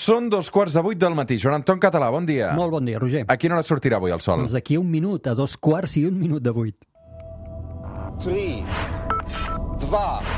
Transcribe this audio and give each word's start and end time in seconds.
Són 0.00 0.30
dos 0.32 0.48
quarts 0.48 0.72
de 0.72 0.80
vuit 0.80 0.96
del 0.96 1.12
matí. 1.12 1.36
Joan 1.36 1.58
Anton 1.58 1.80
Català, 1.82 2.06
bon 2.14 2.24
dia. 2.24 2.54
Molt 2.56 2.72
bon 2.72 2.86
dia, 2.88 2.96
Roger. 3.02 3.26
A 3.28 3.36
quina 3.36 3.58
hora 3.58 3.66
sortirà 3.68 3.98
avui 4.00 4.14
el 4.14 4.22
sol? 4.24 4.40
Doncs 4.40 4.54
d'aquí 4.56 4.78
un 4.80 4.88
minut, 4.88 5.28
a 5.28 5.34
dos 5.36 5.58
quarts 5.60 5.98
i 6.00 6.06
un 6.08 6.16
minut 6.16 6.40
de 6.40 6.54
vuit. 6.56 6.86
3, 8.24 8.64
2, 9.84 10.32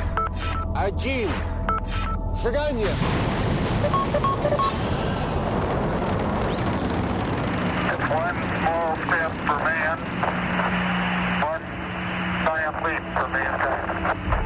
1, 0.75 1.31
seganya! 2.43 2.97
One 8.13 8.39
small 8.59 8.93
step 9.07 9.33
for 9.47 9.59
man, 9.63 9.99
one 11.47 11.65
giant 12.45 12.83
leap 12.83 13.05
for 13.15 13.29
mankind. 13.39 14.42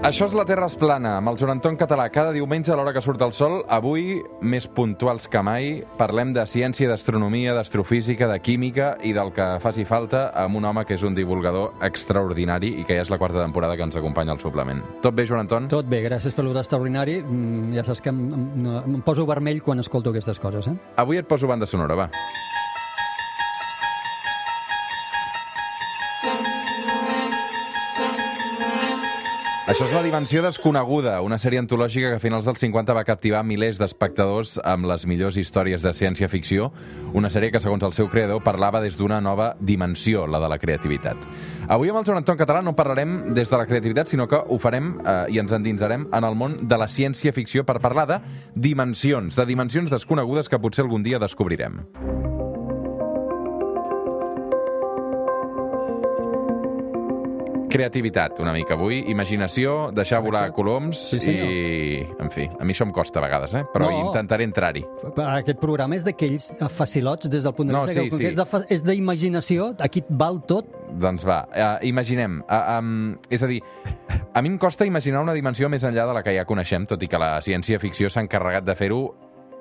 Això 0.00 0.24
és 0.24 0.32
La 0.32 0.46
Terra 0.48 0.64
es 0.64 0.72
plana, 0.80 1.18
amb 1.18 1.28
el 1.28 1.36
Joan 1.36 1.58
Anton 1.58 1.74
Català. 1.76 2.06
Cada 2.08 2.32
diumenge 2.32 2.72
a 2.72 2.76
l'hora 2.78 2.94
que 2.96 3.02
surt 3.04 3.20
el 3.20 3.34
sol, 3.36 3.58
avui, 3.68 4.22
més 4.40 4.64
puntuals 4.64 5.26
que 5.28 5.42
mai, 5.44 5.82
parlem 5.98 6.32
de 6.32 6.40
ciència, 6.48 6.88
d'astronomia, 6.88 7.52
d'astrofísica, 7.52 8.24
de 8.30 8.38
química 8.40 8.94
i 9.04 9.12
del 9.12 9.28
que 9.36 9.50
faci 9.60 9.84
falta 9.84 10.30
amb 10.32 10.56
un 10.56 10.64
home 10.70 10.86
que 10.88 10.96
és 10.96 11.04
un 11.04 11.14
divulgador 11.14 11.74
extraordinari 11.84 12.72
i 12.80 12.86
que 12.88 12.96
ja 12.96 13.04
és 13.04 13.12
la 13.12 13.20
quarta 13.20 13.42
temporada 13.44 13.76
que 13.76 13.84
ens 13.84 14.00
acompanya 14.00 14.32
al 14.32 14.40
suplement. 14.40 14.80
Tot 15.04 15.14
bé, 15.14 15.28
Joan 15.28 15.44
Anton? 15.44 15.68
Tot 15.68 15.84
bé, 15.92 16.00
gràcies 16.08 16.32
per 16.32 16.48
l'extraordinari. 16.48 17.20
Mm, 17.20 17.74
Ja 17.76 17.84
saps 17.84 18.00
que 18.00 18.08
em, 18.08 18.24
em, 18.32 18.70
em 18.96 19.02
poso 19.04 19.28
vermell 19.28 19.60
quan 19.60 19.84
escolto 19.84 20.16
aquestes 20.16 20.40
coses, 20.40 20.66
eh? 20.72 20.78
Avui 20.96 21.20
et 21.20 21.28
poso 21.28 21.46
banda 21.46 21.68
sonora, 21.68 21.94
va. 22.06 22.10
Això 29.70 29.84
és 29.86 29.92
La 29.94 30.00
Dimensió 30.02 30.40
Desconeguda, 30.42 31.12
una 31.22 31.36
sèrie 31.38 31.60
antològica 31.62 32.08
que 32.10 32.16
a 32.18 32.22
finals 32.22 32.48
dels 32.48 32.58
50 32.58 32.94
va 32.96 33.04
captivar 33.06 33.44
milers 33.46 33.78
d'espectadors 33.78 34.56
amb 34.66 34.88
les 34.90 35.04
millors 35.06 35.36
històries 35.38 35.84
de 35.86 35.92
ciència-ficció, 35.94 36.72
una 37.14 37.30
sèrie 37.30 37.52
que, 37.54 37.60
segons 37.62 37.86
el 37.86 37.94
seu 37.94 38.08
creador, 38.10 38.42
parlava 38.42 38.80
des 38.82 38.98
d'una 38.98 39.20
nova 39.22 39.52
dimensió, 39.60 40.24
la 40.26 40.40
de 40.42 40.48
la 40.50 40.58
creativitat. 40.58 41.22
Avui 41.68 41.92
amb 41.92 42.00
el 42.00 42.08
Joan 42.08 42.18
Anton 42.18 42.40
Català 42.40 42.64
no 42.66 42.74
parlarem 42.74 43.30
des 43.36 43.46
de 43.46 43.60
la 43.62 43.68
creativitat, 43.70 44.10
sinó 44.10 44.26
que 44.26 44.42
ho 44.42 44.58
farem 44.58 44.96
eh, 45.04 45.20
i 45.36 45.38
ens 45.38 45.54
endinsarem 45.54 46.08
en 46.10 46.26
el 46.26 46.34
món 46.34 46.64
de 46.66 46.80
la 46.80 46.90
ciència-ficció 46.90 47.62
per 47.62 47.78
parlar 47.78 48.08
de 48.10 48.18
dimensions, 48.56 49.38
de 49.38 49.46
dimensions 49.46 49.94
desconegudes 49.94 50.50
que 50.50 50.58
potser 50.58 50.82
algun 50.82 51.06
dia 51.06 51.22
descobrirem. 51.22 51.84
Creativitat, 57.70 58.40
una 58.42 58.50
mica 58.52 58.74
avui, 58.74 58.96
imaginació, 59.12 59.92
deixar 59.94 60.18
volar 60.24 60.48
coloms 60.52 60.98
Sí, 61.12 61.20
senyor. 61.22 61.46
i... 61.46 62.00
En 62.18 62.30
fi, 62.34 62.48
a 62.50 62.64
mi 62.66 62.74
això 62.74 62.82
em 62.82 62.90
costa 62.90 63.20
a 63.20 63.22
vegades, 63.22 63.54
eh? 63.54 63.62
però 63.72 63.86
No. 63.86 64.08
intentaré 64.08 64.42
entrar-hi. 64.44 64.82
Aquest 65.14 65.60
programa 65.62 65.94
és 65.94 66.02
d'aquells 66.04 66.50
facilots 66.68 67.30
des 67.30 67.44
del 67.46 67.54
punt 67.54 67.68
de 67.70 67.74
No, 67.76 67.84
vista 67.86 68.02
sí, 68.02 68.10
que, 68.10 68.16
sí. 68.16 68.26
és 68.26 68.34
de 68.36 68.44
fa- 68.44 68.64
és 68.68 68.82
d'imaginació, 68.82 69.76
aquí 69.78 70.02
val 70.08 70.42
tot. 70.50 70.66
Doncs 70.98 71.24
va, 71.24 71.44
uh, 71.54 71.78
imaginem. 71.86 72.40
Uh, 72.50 72.78
um, 72.80 73.16
és 73.30 73.42
a 73.42 73.46
dir, 73.46 73.62
a 74.34 74.42
mi 74.42 74.48
em 74.48 74.58
costa 74.58 74.84
imaginar 74.84 75.22
una 75.22 75.32
dimensió 75.32 75.68
més 75.70 75.84
enllà 75.84 76.08
de 76.08 76.14
la 76.18 76.22
que 76.26 76.34
ja 76.34 76.44
coneixem, 76.44 76.86
tot 76.90 77.00
i 77.02 77.06
que 77.06 77.18
la 77.22 77.38
ciència-ficció 77.40 78.10
s'ha 78.10 78.20
encarregat 78.26 78.64
de 78.66 78.74
fer-ho 78.74 79.14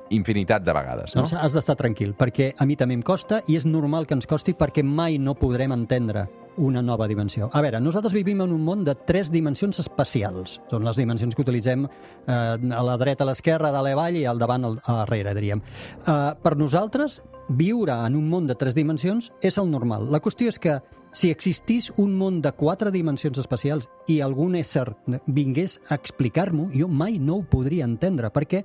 infinitat 0.09 0.63
de 0.65 0.73
vegades, 0.73 1.13
no? 1.13 1.21
Doncs 1.21 1.33
has 1.37 1.53
d'estar 1.53 1.75
tranquil, 1.77 2.15
perquè 2.17 2.55
a 2.57 2.65
mi 2.65 2.75
també 2.75 2.95
em 2.97 3.03
costa 3.05 3.43
i 3.47 3.55
és 3.55 3.67
normal 3.69 4.07
que 4.07 4.15
ens 4.17 4.25
costi 4.25 4.55
perquè 4.57 4.81
mai 4.83 5.19
no 5.19 5.35
podrem 5.37 5.71
entendre 5.71 6.25
una 6.59 6.83
nova 6.83 7.07
dimensió. 7.07 7.49
A 7.53 7.63
veure, 7.63 7.79
nosaltres 7.79 8.13
vivim 8.13 8.43
en 8.43 8.53
un 8.53 8.61
món 8.67 8.83
de 8.83 8.93
tres 9.07 9.31
dimensions 9.31 9.79
espacials. 9.79 10.59
Són 10.69 10.85
les 10.85 10.99
dimensions 10.99 11.35
que 11.35 11.43
utilitzem 11.45 11.88
eh, 11.88 12.29
a 12.29 12.83
la 12.85 12.97
dreta, 12.99 13.23
a 13.23 13.29
l'esquerra, 13.31 13.71
a 13.71 13.75
dalt 13.75 14.19
i 14.19 14.25
al 14.27 14.41
davant, 14.41 14.67
al, 14.67 14.80
darrere, 14.83 15.33
diríem. 15.37 15.63
Eh, 16.05 16.17
per 16.43 16.55
nosaltres, 16.59 17.21
viure 17.49 17.95
en 18.05 18.15
un 18.19 18.30
món 18.30 18.47
de 18.47 18.55
tres 18.59 18.75
dimensions 18.75 19.31
és 19.41 19.57
el 19.57 19.71
normal. 19.71 20.09
La 20.11 20.21
qüestió 20.21 20.52
és 20.52 20.59
que 20.59 20.80
si 21.11 21.31
existís 21.31 21.89
un 21.97 22.14
món 22.17 22.42
de 22.42 22.52
quatre 22.53 22.91
dimensions 22.93 23.39
espacials 23.41 23.89
i 24.08 24.20
algun 24.21 24.53
ésser 24.59 24.86
vingués 25.26 25.80
a 25.89 25.97
explicar-m'ho, 25.97 26.70
jo 26.76 26.87
mai 26.87 27.17
no 27.17 27.39
ho 27.39 27.47
podria 27.49 27.87
entendre, 27.89 28.30
perquè 28.30 28.61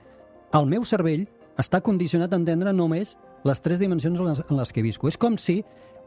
el 0.55 0.69
meu 0.69 0.84
cervell 0.84 1.25
està 1.56 1.81
condicionat 1.81 2.34
a 2.34 2.41
entendre 2.41 2.75
només 2.75 3.16
les 3.44 3.61
tres 3.61 3.81
dimensions 3.81 4.19
en 4.19 4.28
les, 4.28 4.44
en 4.50 4.59
les 4.59 4.72
que 4.72 4.84
visco. 4.84 5.09
És 5.09 5.19
com 5.21 5.38
si 5.38 5.62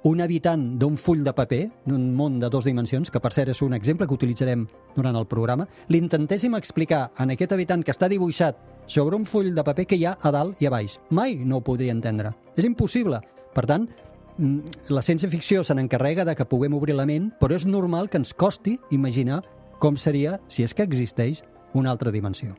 un 0.07 0.21
habitant 0.21 0.61
d'un 0.79 0.95
full 0.95 1.23
de 1.25 1.33
paper, 1.35 1.65
d'un 1.85 2.13
món 2.15 2.39
de 2.39 2.47
dues 2.49 2.63
dimensions, 2.63 3.11
que 3.11 3.19
per 3.19 3.33
cert 3.35 3.51
és 3.51 3.61
un 3.65 3.75
exemple 3.75 4.07
que 4.07 4.15
utilitzarem 4.15 4.63
durant 4.95 5.17
el 5.19 5.27
programa, 5.27 5.67
li 5.91 5.99
intentéssim 5.99 6.55
explicar 6.55 7.09
a 7.11 7.27
aquest 7.27 7.51
habitant 7.51 7.83
que 7.83 7.91
està 7.91 8.07
dibuixat 8.07 8.57
sobre 8.87 9.17
un 9.17 9.25
full 9.27 9.51
de 9.55 9.65
paper 9.67 9.85
que 9.85 9.99
hi 9.99 10.05
ha 10.07 10.15
a 10.21 10.31
dalt 10.31 10.61
i 10.63 10.67
a 10.67 10.71
baix. 10.71 10.99
Mai 11.09 11.35
no 11.35 11.59
ho 11.59 11.65
podria 11.65 11.91
entendre. 11.91 12.31
És 12.55 12.63
impossible. 12.63 13.19
Per 13.53 13.65
tant, 13.67 13.89
mm, 14.37 14.87
la 14.95 15.03
ciència-ficció 15.03 15.63
se 15.63 15.75
n'encarrega 15.75 16.23
de 16.25 16.35
que 16.35 16.45
puguem 16.45 16.73
obrir 16.73 16.95
la 16.95 17.05
ment, 17.05 17.33
però 17.39 17.55
és 17.55 17.65
normal 17.65 18.09
que 18.09 18.17
ens 18.17 18.33
costi 18.33 18.79
imaginar 18.91 19.43
com 19.79 19.97
seria, 19.97 20.39
si 20.47 20.63
és 20.63 20.73
que 20.73 20.83
existeix, 20.83 21.43
una 21.73 21.91
altra 21.91 22.11
dimensió. 22.11 22.55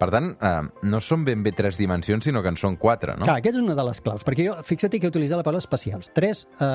Per 0.00 0.08
tant, 0.08 0.30
eh, 0.40 0.62
no 0.88 0.98
són 1.04 1.26
ben 1.26 1.42
bé 1.44 1.52
tres 1.52 1.76
dimensions, 1.76 2.24
sinó 2.24 2.40
que 2.40 2.48
en 2.48 2.56
són 2.56 2.78
quatre, 2.80 3.18
no? 3.18 3.26
Clar, 3.28 3.36
aquesta 3.42 3.60
és 3.60 3.66
una 3.66 3.76
de 3.76 3.84
les 3.84 4.00
claus, 4.00 4.24
perquè 4.24 4.46
jo, 4.46 4.54
fixa't 4.64 4.94
que 4.94 5.04
he 5.04 5.12
utilitzat 5.12 5.36
la 5.36 5.44
paraula 5.44 5.60
espacials, 5.60 6.08
tres 6.16 6.46
eh, 6.56 6.70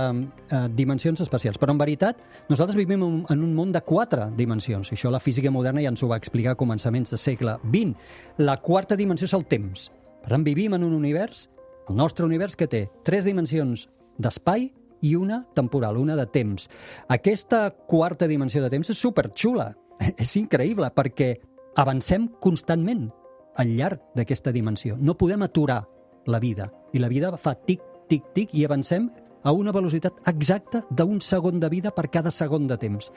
eh, 0.53 0.59
dimensions 0.77 1.23
espacials, 1.25 1.57
però 1.57 1.73
en 1.73 1.81
veritat 1.81 2.21
nosaltres 2.51 2.77
vivim 2.77 3.01
en, 3.01 3.23
un 3.33 3.55
món 3.57 3.73
de 3.73 3.81
quatre 3.81 4.29
dimensions, 4.37 4.91
això 4.93 5.09
la 5.09 5.21
física 5.23 5.49
moderna 5.49 5.81
ja 5.81 5.89
ens 5.89 6.03
ho 6.05 6.09
va 6.11 6.19
explicar 6.21 6.53
a 6.53 6.59
començaments 6.59 7.15
del 7.15 7.21
segle 7.21 7.57
XX. 7.63 7.95
La 8.45 8.59
quarta 8.61 8.97
dimensió 8.99 9.25
és 9.25 9.33
el 9.33 9.47
temps. 9.49 9.89
Per 10.21 10.29
tant, 10.29 10.45
vivim 10.45 10.77
en 10.77 10.85
un 10.85 10.93
univers, 10.93 11.47
el 11.89 11.97
nostre 11.97 12.29
univers, 12.29 12.53
que 12.55 12.69
té 12.69 12.85
tres 13.05 13.25
dimensions 13.25 13.87
d'espai 14.21 14.69
i 15.01 15.15
una 15.17 15.41
temporal, 15.57 15.97
una 15.97 16.15
de 16.15 16.27
temps. 16.29 16.69
Aquesta 17.09 17.71
quarta 17.89 18.29
dimensió 18.29 18.61
de 18.61 18.69
temps 18.69 18.93
és 18.93 19.01
superxula, 19.01 19.71
és 20.13 20.37
increïble, 20.37 20.93
perquè 20.93 21.33
avancem 21.75 22.29
constantment 22.41 23.09
al 23.57 23.75
llarg 23.75 24.01
d'aquesta 24.15 24.51
dimensió. 24.51 24.97
No 24.99 25.17
podem 25.17 25.43
aturar 25.43 25.83
la 26.25 26.39
vida. 26.39 26.71
I 26.93 26.99
la 26.99 27.09
vida 27.11 27.35
fa 27.37 27.55
tic, 27.55 27.81
tic, 28.09 28.23
tic, 28.33 28.53
i 28.53 28.65
avancem 28.65 29.09
a 29.45 29.53
una 29.53 29.71
velocitat 29.71 30.23
exacta 30.27 30.81
d'un 30.89 31.21
segon 31.21 31.59
de 31.59 31.69
vida 31.69 31.91
per 31.91 32.09
cada 32.09 32.31
segon 32.31 32.67
de 32.67 32.77
temps. 32.81 33.11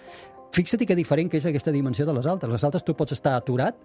Fixa't 0.53 0.85
que 0.87 0.97
diferent 0.97 1.31
que 1.31 1.41
és 1.41 1.47
aquesta 1.47 1.73
dimensió 1.73 2.07
de 2.07 2.15
les 2.17 2.27
altres. 2.27 2.53
Les 2.53 2.65
altres 2.65 2.85
tu 2.85 2.95
pots 2.97 3.17
estar 3.17 3.35
aturat, 3.37 3.77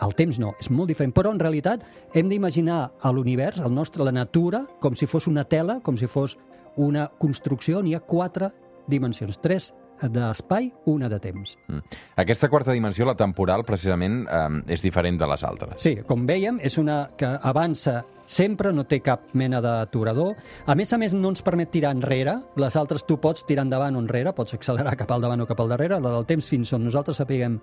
el 0.00 0.14
temps 0.16 0.38
no, 0.40 0.54
és 0.60 0.70
molt 0.72 0.88
diferent. 0.88 1.12
Però 1.16 1.32
en 1.32 1.40
realitat 1.40 1.84
hem 2.16 2.28
d'imaginar 2.30 2.80
a 3.00 3.12
l'univers, 3.12 3.60
el 3.60 3.74
nostre, 3.74 4.04
la 4.04 4.14
natura, 4.14 4.64
com 4.80 4.96
si 4.96 5.08
fos 5.08 5.28
una 5.28 5.44
tela, 5.44 5.80
com 5.84 5.98
si 6.00 6.08
fos 6.08 6.36
una 6.80 7.08
construcció 7.20 7.80
on 7.80 7.88
hi 7.88 7.96
ha 7.96 8.00
quatre 8.00 8.50
dimensions. 8.88 9.40
Tres 9.42 9.72
d'espai, 10.02 10.70
una 10.90 11.08
de 11.08 11.18
temps. 11.20 11.56
Mm. 11.68 11.98
Aquesta 12.22 12.48
quarta 12.48 12.72
dimensió, 12.72 13.06
la 13.06 13.16
temporal, 13.18 13.64
precisament, 13.68 14.22
eh, 14.24 14.74
és 14.74 14.82
diferent 14.82 15.18
de 15.20 15.28
les 15.28 15.44
altres. 15.44 15.82
Sí, 15.82 15.96
com 16.06 16.26
veiem, 16.26 16.60
és 16.62 16.78
una 16.78 17.02
que 17.16 17.26
avança 17.26 18.04
sempre, 18.30 18.72
no 18.72 18.84
té 18.86 19.00
cap 19.02 19.32
mena 19.34 19.60
d'aturador. 19.60 20.36
A 20.66 20.76
més 20.78 20.92
a 20.92 20.98
més, 20.98 21.14
no 21.14 21.32
ens 21.34 21.42
permet 21.42 21.72
tirar 21.74 21.90
enrere. 21.96 22.38
Les 22.56 22.76
altres 22.76 23.04
tu 23.04 23.18
pots 23.18 23.44
tirar 23.46 23.66
endavant 23.66 23.96
o 23.96 24.04
enrere, 24.04 24.32
pots 24.32 24.54
accelerar 24.54 24.96
cap 24.96 25.10
al 25.10 25.20
davant 25.26 25.42
o 25.42 25.48
cap 25.50 25.60
al 25.60 25.72
darrere. 25.74 26.00
La 26.00 26.14
del 26.14 26.28
temps 26.28 26.48
fins 26.48 26.72
on 26.72 26.86
nosaltres 26.86 27.18
sapiguem 27.20 27.58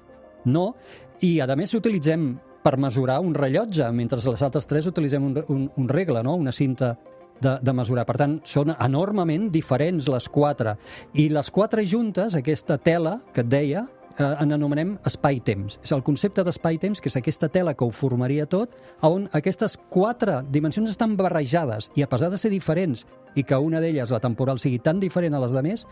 no. 0.45 0.67
I, 1.23 1.39
a 1.41 1.55
més, 1.55 1.73
utilitzem 1.73 2.33
per 2.63 2.75
mesurar 2.77 3.21
un 3.23 3.35
rellotge, 3.35 3.87
mentre 3.95 4.19
les 4.19 4.41
altres 4.43 4.67
tres 4.67 4.89
utilitzem 4.89 5.23
un, 5.23 5.37
un, 5.47 5.69
un 5.77 5.87
regle, 5.87 6.23
no? 6.23 6.35
una 6.35 6.51
cinta 6.51 6.97
de, 7.41 7.57
de 7.61 7.73
mesurar. 7.75 8.05
Per 8.07 8.17
tant, 8.19 8.39
són 8.47 8.73
enormement 8.75 9.49
diferents 9.53 10.09
les 10.11 10.29
quatre. 10.29 10.77
I 11.13 11.29
les 11.33 11.51
quatre 11.53 11.85
juntes, 11.85 12.35
aquesta 12.37 12.77
tela 12.77 13.17
que 13.33 13.43
et 13.45 13.51
deia, 13.51 13.85
eh, 14.17 14.33
en 14.41 14.53
anomenem 14.55 14.97
espai-temps. 15.07 15.79
És 15.83 15.93
el 15.95 16.03
concepte 16.03 16.43
d'espai-temps, 16.43 17.01
que 17.01 17.11
és 17.11 17.19
aquesta 17.19 17.49
tela 17.53 17.75
que 17.77 17.85
ho 17.85 17.91
formaria 17.91 18.47
tot, 18.49 18.75
on 19.05 19.29
aquestes 19.37 19.77
quatre 19.89 20.41
dimensions 20.51 20.89
estan 20.93 21.15
barrejades 21.17 21.91
i 21.95 22.03
a 22.03 22.09
pesar 22.09 22.31
de 22.33 22.41
ser 22.41 22.51
diferents 22.53 23.05
i 23.35 23.43
que 23.43 23.57
una 23.57 23.81
d'elles, 23.83 24.11
la 24.11 24.23
temporal, 24.23 24.59
sigui 24.59 24.79
tan 24.79 24.99
diferent 24.99 25.37
a 25.37 25.41
les 25.43 25.53
de 25.53 25.63
més, 25.63 25.85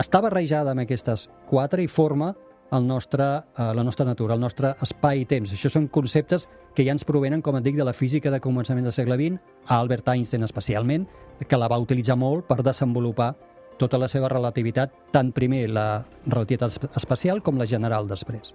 està 0.00 0.20
barrejada 0.22 0.72
amb 0.72 0.84
aquestes 0.84 1.28
quatre 1.48 1.82
i 1.82 1.88
forma 1.88 2.34
el 2.72 2.86
nostre, 2.86 3.24
eh, 3.58 3.72
la 3.74 3.82
nostra 3.84 4.06
natura, 4.06 4.34
el 4.34 4.40
nostre 4.40 4.74
espai 4.82 5.22
i 5.22 5.26
temps. 5.26 5.52
Això 5.52 5.70
són 5.70 5.88
conceptes 5.88 6.48
que 6.74 6.84
ja 6.86 6.92
ens 6.92 7.04
provenen, 7.04 7.42
com 7.42 7.56
et 7.56 7.64
dic, 7.64 7.76
de 7.76 7.84
la 7.84 7.92
física 7.92 8.30
de 8.30 8.40
començament 8.40 8.84
del 8.86 8.92
segle 8.94 9.16
XX, 9.16 9.40
a 9.66 9.78
Albert 9.80 10.08
Einstein 10.08 10.44
especialment, 10.44 11.08
que 11.48 11.56
la 11.58 11.68
va 11.68 11.78
utilitzar 11.78 12.16
molt 12.16 12.46
per 12.46 12.62
desenvolupar 12.62 13.34
tota 13.78 13.98
la 13.98 14.08
seva 14.08 14.28
relativitat, 14.28 14.92
tant 15.10 15.32
primer 15.32 15.68
la 15.70 16.04
relativitat 16.26 16.70
esp- 16.70 16.90
espacial 16.96 17.42
com 17.42 17.56
la 17.58 17.66
general 17.66 18.06
després. 18.06 18.54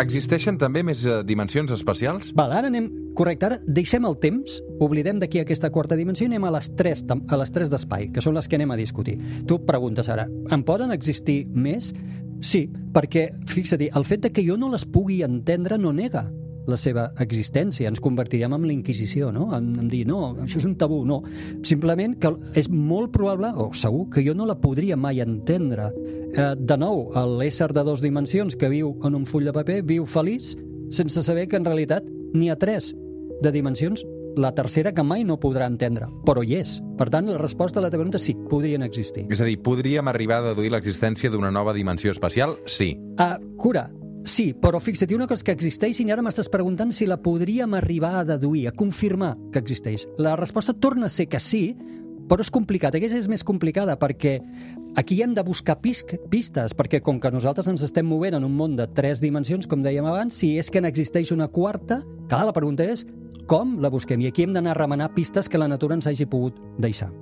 Existeixen 0.00 0.56
també 0.58 0.82
més 0.82 1.04
eh, 1.06 1.20
dimensions 1.26 1.70
espacials? 1.74 2.32
Val, 2.34 2.52
ara 2.52 2.70
anem... 2.72 2.90
Correcte, 3.14 3.46
ara 3.46 3.58
deixem 3.70 4.02
el 4.08 4.16
temps, 4.18 4.56
oblidem 4.82 5.20
d'aquí 5.22 5.38
aquesta 5.38 5.68
quarta 5.70 5.94
dimensió 5.94 6.26
i 6.26 6.32
anem 6.32 6.48
a 6.48 6.50
les 6.56 6.66
tres, 6.74 7.04
a 7.06 7.36
les 7.38 7.52
tres 7.54 7.70
d'espai, 7.70 8.08
que 8.10 8.24
són 8.24 8.34
les 8.34 8.48
que 8.50 8.58
anem 8.58 8.72
a 8.74 8.78
discutir. 8.80 9.14
Tu 9.46 9.60
preguntes 9.68 10.10
ara, 10.10 10.26
en 10.50 10.64
poden 10.66 10.90
existir 10.90 11.44
més? 11.46 11.92
Sí, 12.42 12.64
perquè, 12.96 13.28
fixa-t'hi, 13.46 13.92
el 13.94 14.08
fet 14.08 14.26
de 14.26 14.32
que 14.34 14.42
jo 14.42 14.58
no 14.58 14.72
les 14.72 14.82
pugui 14.82 15.22
entendre 15.22 15.78
no 15.78 15.94
nega 15.94 16.26
la 16.70 16.78
seva 16.80 17.08
existència. 17.22 17.90
Ens 17.90 18.02
convertiríem 18.02 18.54
en 18.56 18.66
la 18.66 18.72
Inquisició, 18.74 19.30
no? 19.34 19.50
En, 19.56 19.72
en 19.80 19.88
dir, 19.92 20.04
no, 20.08 20.34
això 20.44 20.60
és 20.60 20.68
un 20.68 20.76
tabú. 20.80 21.02
No, 21.08 21.20
simplement 21.66 22.16
que 22.20 22.32
és 22.58 22.70
molt 22.70 23.12
probable, 23.14 23.52
o 23.56 23.70
segur, 23.76 24.08
que 24.14 24.24
jo 24.26 24.36
no 24.36 24.48
la 24.48 24.58
podria 24.60 24.96
mai 24.96 25.22
entendre. 25.24 25.90
Eh, 26.34 26.50
de 26.58 26.78
nou, 26.80 27.08
l'ésser 27.38 27.70
de 27.74 27.84
dues 27.86 28.02
dimensions 28.04 28.56
que 28.58 28.72
viu 28.72 28.94
en 29.04 29.20
un 29.20 29.28
full 29.28 29.46
de 29.46 29.54
paper 29.54 29.82
viu 29.86 30.08
feliç 30.08 30.54
sense 30.94 31.22
saber 31.26 31.48
que 31.48 31.58
en 31.58 31.64
realitat 31.66 32.06
n'hi 32.34 32.50
ha 32.50 32.58
tres 32.60 32.92
de 33.42 33.50
dimensions 33.54 34.04
la 34.36 34.52
tercera 34.54 34.92
que 34.92 35.02
mai 35.06 35.24
no 35.24 35.38
podrà 35.40 35.66
entendre, 35.70 36.08
però 36.26 36.42
hi 36.42 36.58
és. 36.58 36.80
Per 36.98 37.08
tant, 37.10 37.28
la 37.30 37.38
resposta 37.38 37.78
a 37.80 37.84
la 37.84 37.90
teva 37.90 38.02
pregunta 38.02 38.18
sí, 38.18 38.34
podrien 38.50 38.82
existir. 38.82 39.26
És 39.30 39.40
a 39.40 39.48
dir, 39.48 39.60
podríem 39.62 40.08
arribar 40.10 40.40
a 40.40 40.48
deduir 40.50 40.72
l'existència 40.74 41.30
d'una 41.30 41.52
nova 41.54 41.74
dimensió 41.76 42.10
espacial? 42.10 42.56
Sí. 42.66 42.94
Ah, 43.22 43.38
cura, 43.60 43.88
sí, 44.24 44.52
però 44.56 44.80
fixa't, 44.80 45.12
una 45.14 45.28
cosa 45.30 45.44
que 45.44 45.54
existeix 45.54 46.00
i 46.00 46.08
ara 46.10 46.24
m'estàs 46.24 46.50
preguntant 46.52 46.92
si 46.92 47.06
la 47.06 47.20
podríem 47.22 47.76
arribar 47.78 48.14
a 48.20 48.24
deduir, 48.24 48.66
a 48.68 48.72
confirmar 48.76 49.34
que 49.52 49.60
existeix. 49.62 50.08
La 50.18 50.36
resposta 50.36 50.74
torna 50.74 51.06
a 51.06 51.12
ser 51.12 51.28
que 51.28 51.40
sí, 51.40 51.76
però 52.28 52.44
és 52.44 52.50
complicat. 52.52 52.94
Aquesta 52.96 53.20
és 53.20 53.28
més 53.28 53.44
complicada 53.44 53.96
perquè 54.00 54.38
aquí 54.96 55.20
hem 55.22 55.34
de 55.36 55.44
buscar 55.44 55.78
pisc, 55.82 56.14
pistes, 56.30 56.74
perquè 56.76 57.02
com 57.04 57.20
que 57.20 57.32
nosaltres 57.34 57.68
ens 57.70 57.84
estem 57.84 58.06
movent 58.08 58.38
en 58.38 58.46
un 58.48 58.56
món 58.56 58.78
de 58.78 58.88
tres 58.96 59.20
dimensions, 59.20 59.68
com 59.68 59.84
dèiem 59.84 60.08
abans, 60.08 60.40
si 60.40 60.54
és 60.58 60.70
que 60.70 60.82
n'existeix 60.82 61.34
una 61.34 61.48
quarta, 61.48 62.02
clar, 62.28 62.46
la 62.48 62.56
pregunta 62.56 62.86
és 62.86 63.04
com 63.46 63.76
la 63.82 63.92
busquem? 63.92 64.24
I 64.24 64.32
aquí 64.32 64.46
hem 64.46 64.56
d'anar 64.56 64.72
a 64.72 64.80
remenar 64.80 65.12
pistes 65.14 65.50
que 65.50 65.60
la 65.60 65.68
natura 65.68 65.98
ens 65.98 66.08
hagi 66.08 66.24
pogut 66.24 66.56
deixar. 66.80 67.12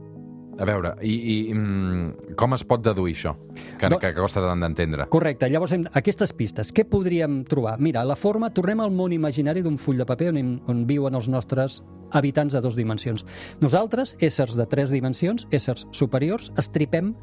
A 0.61 0.67
veure, 0.69 0.91
i, 1.01 1.13
i 1.49 1.55
mm, 1.55 2.35
com 2.37 2.53
es 2.55 2.63
pot 2.69 2.83
deduir 2.85 3.15
això? 3.17 3.33
Que, 3.81 3.89
No- 3.89 3.99
que 3.99 4.13
costa 4.15 4.43
tant 4.45 4.61
d'entendre. 4.61 5.07
Correcte, 5.09 5.49
llavors 5.49 5.73
hem, 5.73 5.87
aquestes 5.97 6.33
pistes, 6.37 6.73
què 6.77 6.85
podríem 6.85 7.43
trobar? 7.49 7.79
Mira, 7.81 8.05
la 8.05 8.17
forma, 8.17 8.51
tornem 8.53 8.81
al 8.85 8.91
món 8.93 9.13
imaginari 9.17 9.63
d'un 9.65 9.79
full 9.81 9.97
de 9.99 10.05
paper 10.07 10.29
on, 10.35 10.61
on 10.69 10.85
viuen 10.87 11.15
els 11.17 11.29
nostres 11.33 11.81
habitants 12.13 12.53
de 12.53 12.61
dues 12.61 12.77
dimensions. 12.77 13.25
Nosaltres, 13.65 14.17
éssers 14.21 14.55
de 14.59 14.67
tres 14.69 14.91
dimensions, 14.93 15.47
éssers 15.51 15.87
superiors, 15.97 16.53
estripem 16.61 17.15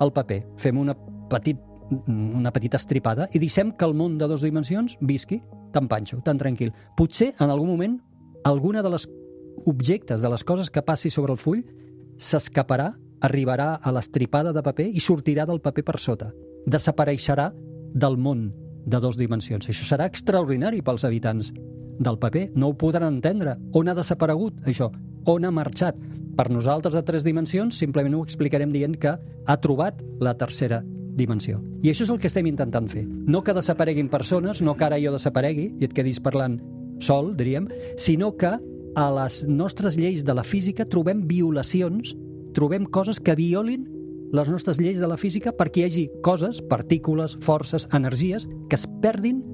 el 0.00 0.12
paper, 0.16 0.40
fem 0.56 0.78
una, 0.80 0.94
petit, 1.28 1.58
una 2.08 2.52
petita 2.54 2.78
estripada 2.80 3.28
i 3.34 3.38
deixem 3.42 3.74
que 3.76 3.84
el 3.84 3.92
món 3.94 4.16
de 4.16 4.26
dues 4.30 4.40
dimensions 4.46 4.96
visqui 5.02 5.42
tan 5.74 5.88
panxo, 5.88 6.22
tan 6.24 6.38
tranquil. 6.40 6.72
Potser, 6.96 7.34
en 7.38 7.50
algun 7.52 7.68
moment, 7.68 7.98
alguna 8.48 8.80
de 8.82 8.88
les 8.96 9.04
objectes, 9.66 10.22
de 10.22 10.30
les 10.32 10.44
coses 10.44 10.70
que 10.70 10.80
passi 10.82 11.10
sobre 11.10 11.32
el 11.34 11.38
full, 11.38 11.60
s'escaparà, 12.18 12.92
arribarà 13.24 13.76
a 13.82 13.92
l'estripada 13.94 14.52
de 14.52 14.62
paper 14.62 14.88
i 14.94 15.02
sortirà 15.02 15.46
del 15.46 15.62
paper 15.62 15.84
per 15.86 15.98
sota. 15.98 16.32
Desapareixerà 16.66 17.48
del 17.94 18.18
món 18.18 18.48
de 18.86 19.00
dues 19.00 19.18
dimensions. 19.18 19.68
Això 19.68 19.86
serà 19.86 20.06
extraordinari 20.08 20.82
pels 20.82 21.04
habitants 21.06 21.52
del 21.98 22.18
paper. 22.18 22.48
No 22.54 22.70
ho 22.70 22.76
podran 22.78 23.08
entendre. 23.08 23.56
On 23.74 23.88
ha 23.88 23.96
desaparegut 23.96 24.62
això? 24.66 24.90
On 25.26 25.44
ha 25.44 25.54
marxat? 25.54 25.98
Per 26.38 26.46
nosaltres 26.54 26.94
de 26.94 27.02
tres 27.02 27.24
dimensions 27.26 27.74
simplement 27.74 28.14
ho 28.14 28.22
explicarem 28.22 28.70
dient 28.70 28.94
que 29.02 29.16
ha 29.18 29.56
trobat 29.58 30.04
la 30.22 30.36
tercera 30.38 30.84
dimensió. 31.18 31.58
I 31.82 31.90
això 31.90 32.06
és 32.06 32.12
el 32.14 32.20
que 32.22 32.30
estem 32.30 32.46
intentant 32.46 32.86
fer. 32.90 33.02
No 33.04 33.42
que 33.42 33.54
desapareguin 33.56 34.10
persones, 34.10 34.62
no 34.62 34.76
que 34.78 34.86
ara 34.86 35.00
jo 35.02 35.12
desaparegui 35.14 35.72
i 35.80 35.88
et 35.88 35.94
quedis 35.94 36.22
parlant 36.22 36.60
sol, 37.02 37.34
diríem, 37.38 37.66
sinó 37.98 38.36
que 38.38 38.54
a 38.98 39.06
les 39.14 39.44
nostres 39.46 39.94
lleis 39.96 40.24
de 40.26 40.34
la 40.34 40.42
física 40.42 40.82
trobem 40.90 41.22
violacions, 41.30 42.16
trobem 42.56 42.86
coses 42.90 43.20
que 43.22 43.36
violin 43.38 43.84
les 44.34 44.50
nostres 44.50 44.80
lleis 44.82 44.98
de 44.98 45.06
la 45.06 45.16
física 45.16 45.52
perquè 45.54 45.84
hi 45.84 45.86
hagi 45.86 46.02
coses, 46.26 46.58
partícules, 46.68 47.36
forces, 47.46 47.86
energies 47.94 48.48
que 48.68 48.76
es 48.76 48.88
perdin, 49.02 49.44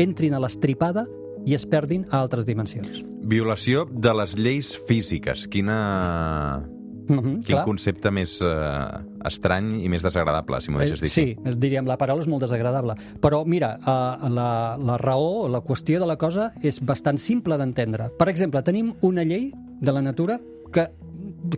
entrin 0.00 0.32
a 0.32 0.40
l'estripada 0.40 1.04
i 1.44 1.52
es 1.52 1.66
perdin 1.68 2.06
a 2.08 2.22
altres 2.24 2.48
dimensions. 2.48 3.04
Violació 3.28 3.84
de 3.92 4.14
les 4.16 4.38
lleis 4.40 4.72
físiques. 4.88 5.44
Quina... 5.52 6.64
Mm 7.06 7.18
-hmm, 7.18 7.40
Quin 7.44 7.58
concepte 7.64 8.10
més 8.10 8.40
eh, 8.40 9.28
estrany 9.28 9.84
i 9.84 9.88
més 9.88 10.02
desagradable, 10.02 10.60
si 10.60 10.70
m'ho 10.70 10.78
deixes 10.78 11.00
dir 11.00 11.10
Sí, 11.10 11.36
diríem, 11.56 11.86
la 11.86 11.98
paraula 11.98 12.22
és 12.22 12.28
molt 12.28 12.42
desagradable. 12.42 12.94
Però, 13.20 13.44
mira, 13.44 13.78
eh, 13.80 14.28
la, 14.30 14.76
la 14.78 14.96
raó, 14.96 15.48
la 15.48 15.60
qüestió 15.60 16.00
de 16.00 16.06
la 16.06 16.16
cosa 16.16 16.52
és 16.62 16.80
bastant 16.80 17.18
simple 17.18 17.58
d'entendre. 17.58 18.10
Per 18.18 18.28
exemple, 18.28 18.62
tenim 18.62 18.94
una 19.02 19.22
llei 19.22 19.52
de 19.80 19.92
la 19.92 20.02
natura 20.02 20.40
que 20.72 20.88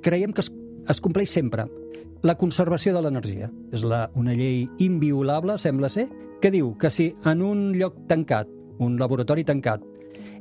creiem 0.02 0.32
que 0.32 0.40
es, 0.40 0.52
es 0.88 1.00
compleix 1.00 1.31
sempre. 1.31 1.66
La 2.22 2.34
conservació 2.34 2.94
de 2.94 3.02
l'energia. 3.02 3.50
És 3.72 3.84
la, 3.84 4.10
una 4.14 4.34
llei 4.34 4.69
inviolable, 4.78 5.58
sembla 5.58 5.88
ser, 5.88 6.08
que 6.40 6.50
diu 6.50 6.76
que 6.78 6.90
si 6.90 7.14
en 7.25 7.42
un 7.42 7.72
lloc 7.78 7.94
tancat, 8.08 8.49
un 8.78 8.99
laboratori 8.99 9.44
tancat, 9.44 9.82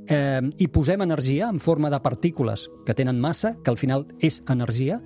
eh, 0.07 0.41
hi 0.57 0.67
posem 0.67 1.01
energia 1.01 1.49
en 1.49 1.59
forma 1.59 1.89
de 1.89 1.99
partícules 2.01 2.69
que 2.85 2.93
tenen 2.93 3.19
massa, 3.21 3.55
que 3.63 3.71
al 3.71 3.77
final 3.77 4.07
és 4.19 4.41
energia, 4.49 5.01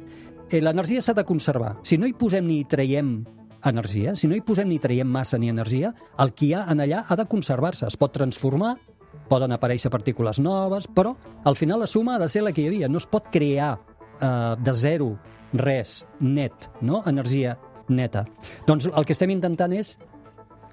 eh, 0.50 0.62
l'energia 0.62 1.02
s'ha 1.02 1.14
de 1.14 1.26
conservar. 1.26 1.78
Si 1.84 1.98
no 1.98 2.08
hi 2.08 2.14
posem 2.14 2.46
ni 2.46 2.60
hi 2.60 2.66
traiem 2.66 3.24
energia, 3.66 4.16
si 4.16 4.28
no 4.28 4.36
hi 4.36 4.42
posem 4.42 4.70
ni 4.70 4.80
traiem 4.80 5.08
massa 5.08 5.38
ni 5.38 5.50
energia, 5.50 5.94
el 6.18 6.34
que 6.34 6.48
hi 6.48 6.54
ha 6.54 6.66
en 6.72 6.80
allà 6.80 7.04
ha 7.08 7.16
de 7.16 7.28
conservar-se. 7.28 7.88
Es 7.88 7.98
pot 7.98 8.14
transformar, 8.16 8.78
poden 9.30 9.52
aparèixer 9.52 9.92
partícules 9.92 10.40
noves, 10.40 10.88
però 10.88 11.16
al 11.46 11.56
final 11.56 11.80
la 11.80 11.88
suma 11.88 12.16
ha 12.16 12.20
de 12.20 12.30
ser 12.30 12.44
la 12.44 12.52
que 12.52 12.62
hi 12.64 12.68
havia. 12.68 12.90
No 12.90 12.98
es 12.98 13.08
pot 13.08 13.30
crear 13.32 13.78
eh, 14.22 14.56
de 14.60 14.74
zero 14.74 15.18
res 15.54 16.06
net, 16.20 16.70
no? 16.82 17.04
energia 17.08 17.58
neta. 17.90 18.26
Doncs 18.68 18.90
el 18.90 19.06
que 19.06 19.16
estem 19.18 19.34
intentant 19.34 19.74
és 19.74 19.98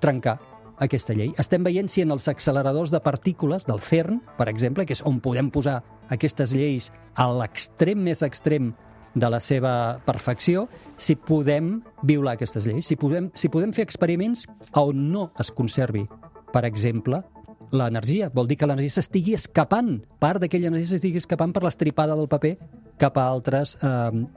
trencar 0.00 0.38
aquesta 0.78 1.14
llei. 1.16 1.32
Estem 1.40 1.64
veient 1.64 1.88
si 1.90 2.02
en 2.04 2.12
els 2.14 2.28
acceleradors 2.28 2.92
de 2.92 3.00
partícules 3.00 3.66
del 3.66 3.80
CERN, 3.80 4.20
per 4.38 4.48
exemple, 4.52 4.86
que 4.86 4.96
és 4.96 5.04
on 5.06 5.20
podem 5.24 5.50
posar 5.50 5.80
aquestes 6.12 6.52
lleis 6.54 6.90
a 7.14 7.28
l'extrem 7.32 8.02
més 8.04 8.22
extrem 8.22 8.74
de 9.16 9.30
la 9.32 9.40
seva 9.40 9.98
perfecció, 10.04 10.66
si 11.00 11.16
podem 11.16 11.80
violar 12.04 12.36
aquestes 12.36 12.66
lleis, 12.68 12.86
si 12.86 12.98
podem, 13.00 13.30
si 13.34 13.48
podem 13.48 13.72
fer 13.72 13.86
experiments 13.86 14.44
on 14.76 15.06
no 15.12 15.30
es 15.40 15.50
conservi, 15.50 16.04
per 16.52 16.66
exemple, 16.68 17.22
l'energia. 17.72 18.28
Vol 18.34 18.46
dir 18.50 18.58
que 18.60 18.68
l'energia 18.68 19.00
s'estigui 19.00 19.34
escapant, 19.34 20.02
part 20.20 20.42
d'aquella 20.42 20.68
energia 20.68 20.92
s'estigui 20.92 21.22
escapant 21.22 21.56
per 21.56 21.64
l'estripada 21.64 22.14
del 22.18 22.28
paper 22.28 22.56
cap 22.98 23.18
a 23.18 23.26
altres 23.28 23.76
eh, 23.82 23.88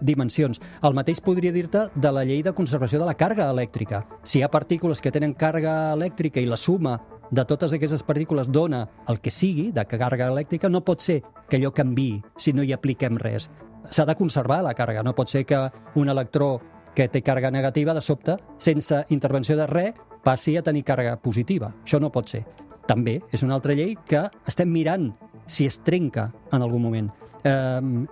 dimensions. 0.02 0.60
El 0.84 0.98
mateix 0.98 1.22
podria 1.24 1.54
dir-te 1.56 1.88
de 1.96 2.12
la 2.12 2.26
llei 2.28 2.44
de 2.44 2.54
conservació 2.54 3.00
de 3.00 3.08
la 3.08 3.16
càrrega 3.18 3.50
elèctrica. 3.54 4.04
Si 4.24 4.40
hi 4.40 4.44
ha 4.44 4.52
partícules 4.52 5.02
que 5.02 5.12
tenen 5.12 5.36
càrrega 5.38 5.94
elèctrica 5.94 6.42
i 6.42 6.50
la 6.50 6.58
suma 6.58 6.98
de 7.32 7.46
totes 7.46 7.74
aquestes 7.74 8.04
partícules 8.04 8.50
dona 8.50 8.88
el 9.08 9.20
que 9.22 9.32
sigui, 9.32 9.70
de 9.72 9.86
càrrega 9.86 10.32
elèctrica, 10.34 10.70
no 10.70 10.84
pot 10.86 11.02
ser 11.06 11.22
que 11.50 11.58
allò 11.58 11.72
canvi 11.76 12.12
si 12.38 12.54
no 12.54 12.64
hi 12.64 12.74
apliquem 12.74 13.18
res. 13.22 13.50
S'ha 13.90 14.06
de 14.06 14.18
conservar 14.18 14.62
la 14.66 14.76
càrrega, 14.78 15.04
no 15.04 15.16
pot 15.16 15.30
ser 15.30 15.46
que 15.46 15.62
un 15.96 16.10
electró 16.10 16.60
que 16.96 17.08
té 17.08 17.22
càrrega 17.22 17.52
negativa, 17.52 17.94
de 17.94 18.02
sobte, 18.02 18.36
sense 18.58 19.06
intervenció 19.10 19.56
de 19.58 19.68
res, 19.70 19.94
passi 20.24 20.58
a 20.58 20.64
tenir 20.66 20.84
càrrega 20.84 21.16
positiva. 21.22 21.72
Això 21.86 22.00
no 22.02 22.12
pot 22.12 22.30
ser. 22.30 22.44
També 22.90 23.20
és 23.32 23.44
una 23.46 23.56
altra 23.56 23.76
llei 23.78 23.96
que 24.10 24.26
estem 24.50 24.72
mirant 24.74 25.12
si 25.50 25.68
es 25.70 25.80
trenca 25.86 26.32
en 26.52 26.62
algun 26.62 26.82
moment. 26.82 27.12
Eh, 27.44 28.06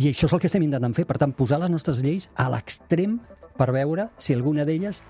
I 0.00 0.10
això 0.10 0.26
és 0.28 0.32
el 0.32 0.40
que 0.40 0.48
estem 0.50 0.64
intentant 0.66 0.94
fer. 0.94 1.06
Per 1.08 1.18
tant, 1.18 1.32
posar 1.36 1.60
les 1.62 1.70
nostres 1.70 2.02
lleis 2.04 2.28
a 2.36 2.48
l'extrem 2.52 3.18
per 3.58 3.70
veure 3.74 4.08
si 4.18 4.34
alguna 4.34 4.66
d'elles 4.68 5.02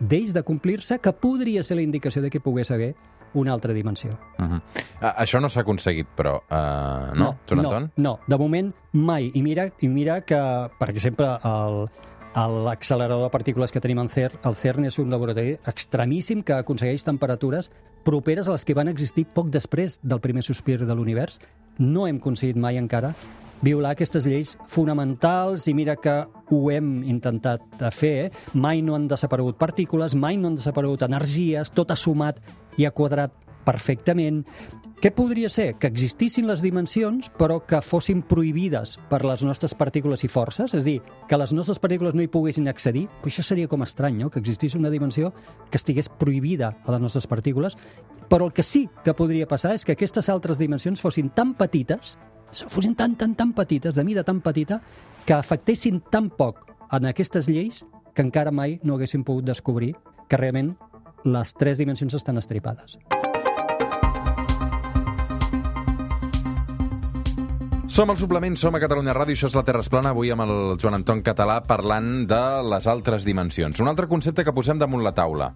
deix 0.00 0.32
de 0.32 0.42
complir-se, 0.42 0.98
que 0.98 1.12
podria 1.12 1.62
ser 1.62 1.76
la 1.76 1.84
indicació 1.84 2.22
de 2.22 2.30
que 2.30 2.40
pogués 2.40 2.70
haver 2.70 2.94
una 3.34 3.52
altra 3.52 3.72
dimensió. 3.72 4.18
Uh 4.38 4.44
-huh. 4.44 4.60
uh, 5.02 5.14
això 5.22 5.40
no 5.40 5.48
s'ha 5.48 5.60
aconseguit, 5.60 6.06
però... 6.16 6.40
Uh, 6.50 7.14
no, 7.14 7.24
no, 7.24 7.38
Jonathan? 7.46 7.90
no, 7.96 8.18
de 8.26 8.38
moment 8.38 8.74
mai. 8.92 9.30
I 9.34 9.42
mira, 9.42 9.70
i 9.80 9.88
mira 9.88 10.22
que, 10.22 10.70
per 10.78 10.90
exemple, 10.90 11.26
el, 11.44 11.88
l'accelerador 12.64 13.24
de 13.24 13.30
partícules 13.30 13.72
que 13.72 13.80
tenim 13.80 13.98
al 13.98 14.08
CERN, 14.08 14.38
el 14.44 14.54
CERN 14.54 14.84
és 14.84 14.98
un 14.98 15.10
laboratori 15.10 15.58
extremíssim 15.66 16.42
que 16.42 16.54
aconsegueix 16.54 17.04
temperatures 17.04 17.70
properes 18.04 18.48
a 18.48 18.52
les 18.52 18.64
que 18.64 18.74
van 18.74 18.88
existir 18.88 19.26
poc 19.26 19.50
després 19.50 20.00
del 20.02 20.20
primer 20.20 20.42
sospir 20.42 20.78
de 20.78 20.94
l'univers. 20.94 21.40
No 21.78 22.06
hem 22.06 22.16
aconseguit 22.16 22.56
mai 22.56 22.78
encara 22.78 23.14
violar 23.62 23.94
aquestes 23.94 24.26
lleis 24.26 24.56
fonamentals 24.68 25.66
i 25.68 25.74
mira 25.76 25.96
que 26.00 26.16
ho 26.50 26.62
hem 26.72 27.02
intentat 27.04 27.84
fer. 27.92 28.14
Eh? 28.26 28.30
Mai 28.54 28.82
no 28.82 28.96
han 28.96 29.08
desaparegut 29.08 29.58
partícules, 29.60 30.16
mai 30.16 30.38
no 30.40 30.50
han 30.50 30.58
desaparegut 30.58 31.04
energies, 31.06 31.72
tot 31.74 31.92
ha 31.92 31.98
sumat 31.98 32.40
i 32.78 32.86
ha 32.86 32.94
quadrat 32.96 33.34
perfectament. 33.64 34.44
Què 35.00 35.08
podria 35.16 35.48
ser? 35.48 35.78
Que 35.80 35.88
existissin 35.88 36.44
les 36.44 36.60
dimensions, 36.60 37.30
però 37.40 37.62
que 37.64 37.78
fossin 37.80 38.20
prohibides 38.28 38.98
per 39.08 39.22
les 39.24 39.40
nostres 39.46 39.72
partícules 39.72 40.26
i 40.26 40.28
forces, 40.28 40.74
és 40.74 40.82
a 40.82 40.84
dir, 40.84 40.98
que 41.28 41.38
les 41.40 41.54
nostres 41.56 41.80
partícules 41.80 42.12
no 42.16 42.20
hi 42.20 42.28
poguessin 42.28 42.68
accedir, 42.68 43.06
però 43.22 43.32
això 43.32 43.44
seria 43.46 43.68
com 43.68 43.80
estrany, 43.86 44.18
no? 44.20 44.28
que 44.28 44.42
existís 44.42 44.76
una 44.76 44.92
dimensió 44.92 45.32
que 45.70 45.80
estigués 45.80 46.10
prohibida 46.20 46.74
a 46.84 46.92
les 46.92 47.00
nostres 47.00 47.26
partícules, 47.26 47.78
però 48.28 48.50
el 48.50 48.52
que 48.52 48.62
sí 48.62 48.90
que 49.04 49.16
podria 49.16 49.48
passar 49.48 49.72
és 49.78 49.86
que 49.88 49.96
aquestes 49.96 50.28
altres 50.28 50.60
dimensions 50.60 51.00
fossin 51.00 51.32
tan 51.32 51.54
petites, 51.56 52.18
fossin 52.52 52.94
tan, 52.94 53.16
tan, 53.16 53.34
tan 53.34 53.52
petites, 53.52 53.94
de 53.94 54.04
mida 54.04 54.24
tan 54.24 54.40
petita, 54.40 54.80
que 55.26 55.34
afectessin 55.34 56.00
tan 56.10 56.30
poc 56.30 56.66
en 56.92 57.06
aquestes 57.06 57.48
lleis 57.48 57.84
que 58.14 58.22
encara 58.22 58.50
mai 58.50 58.78
no 58.82 58.96
haguessin 58.96 59.24
pogut 59.24 59.46
descobrir 59.46 59.94
que 60.28 60.38
realment 60.38 60.74
les 61.24 61.54
tres 61.54 61.78
dimensions 61.78 62.14
estan 62.14 62.38
estripades. 62.40 62.98
Som 67.90 68.12
al 68.12 68.20
suplement, 68.20 68.54
som 68.54 68.74
a 68.74 68.80
Catalunya 68.80 69.10
Ràdio, 69.16 69.34
això 69.34 69.48
és 69.50 69.56
la 69.58 69.64
Terra 69.66 69.82
Esplana, 69.82 70.12
avui 70.14 70.30
amb 70.30 70.44
el 70.44 70.52
Joan 70.78 71.00
Anton 71.00 71.24
Català 71.26 71.58
parlant 71.66 72.22
de 72.30 72.38
les 72.70 72.86
altres 72.86 73.26
dimensions. 73.26 73.82
Un 73.82 73.90
altre 73.90 74.06
concepte 74.06 74.44
que 74.46 74.54
posem 74.54 74.78
damunt 74.78 75.02
la 75.02 75.10
taula. 75.12 75.50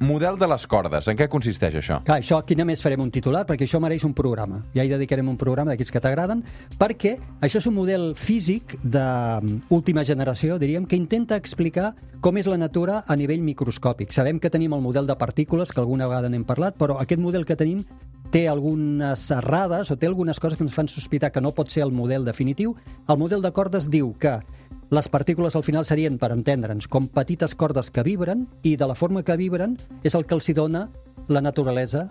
Model 0.00 0.36
de 0.36 0.44
les 0.44 0.66
cordes, 0.68 1.06
en 1.08 1.16
què 1.16 1.24
consisteix 1.32 1.78
això? 1.80 1.96
Clar, 2.04 2.18
això 2.20 2.36
aquí 2.36 2.52
només 2.58 2.82
farem 2.84 3.00
un 3.00 3.10
titular, 3.10 3.46
perquè 3.48 3.64
això 3.64 3.78
mereix 3.80 4.02
un 4.04 4.12
programa. 4.12 4.58
Ja 4.74 4.84
hi 4.84 4.90
dedicarem 4.92 5.30
un 5.32 5.38
programa 5.40 5.72
d'aquests 5.72 5.94
que 5.94 6.02
t'agraden, 6.04 6.42
perquè 6.76 7.14
això 7.40 7.62
és 7.62 7.68
un 7.70 7.78
model 7.78 8.10
físic 8.12 8.76
d'última 8.84 10.04
generació, 10.04 10.58
diríem, 10.60 10.84
que 10.84 11.00
intenta 11.00 11.38
explicar 11.40 11.94
com 12.20 12.36
és 12.36 12.48
la 12.50 12.58
natura 12.60 13.04
a 13.08 13.16
nivell 13.16 13.40
microscòpic. 13.40 14.12
Sabem 14.12 14.36
que 14.38 14.52
tenim 14.52 14.76
el 14.76 14.84
model 14.84 15.08
de 15.08 15.16
partícules, 15.16 15.72
que 15.72 15.80
alguna 15.80 16.10
vegada 16.10 16.28
n'hem 16.28 16.44
parlat, 16.44 16.76
però 16.76 17.00
aquest 17.00 17.22
model 17.22 17.48
que 17.48 17.56
tenim 17.56 17.86
té 18.30 18.48
algunes 18.50 19.30
errades 19.30 19.90
o 19.90 19.96
té 19.96 20.10
algunes 20.10 20.40
coses 20.42 20.58
que 20.58 20.64
ens 20.66 20.74
fan 20.74 20.90
sospitar 20.92 21.32
que 21.32 21.40
no 21.40 21.54
pot 21.56 21.72
ser 21.72 21.86
el 21.86 21.92
model 21.94 22.26
definitiu. 22.26 22.74
El 23.08 23.16
model 23.16 23.40
de 23.40 23.52
cordes 23.54 23.88
diu 23.88 24.12
que 24.20 24.40
les 24.90 25.08
partícules 25.08 25.56
al 25.56 25.64
final 25.66 25.84
serien, 25.84 26.18
per 26.18 26.30
entendre'ns, 26.30 26.86
com 26.86 27.08
petites 27.10 27.56
cordes 27.58 27.90
que 27.90 28.04
vibren 28.06 28.46
i 28.62 28.76
de 28.76 28.86
la 28.86 28.94
forma 28.94 29.24
que 29.26 29.36
vibren 29.36 29.74
és 30.06 30.14
el 30.14 30.26
que 30.26 30.36
els 30.38 30.46
dona 30.54 30.86
la 31.28 31.42
naturalesa 31.42 32.06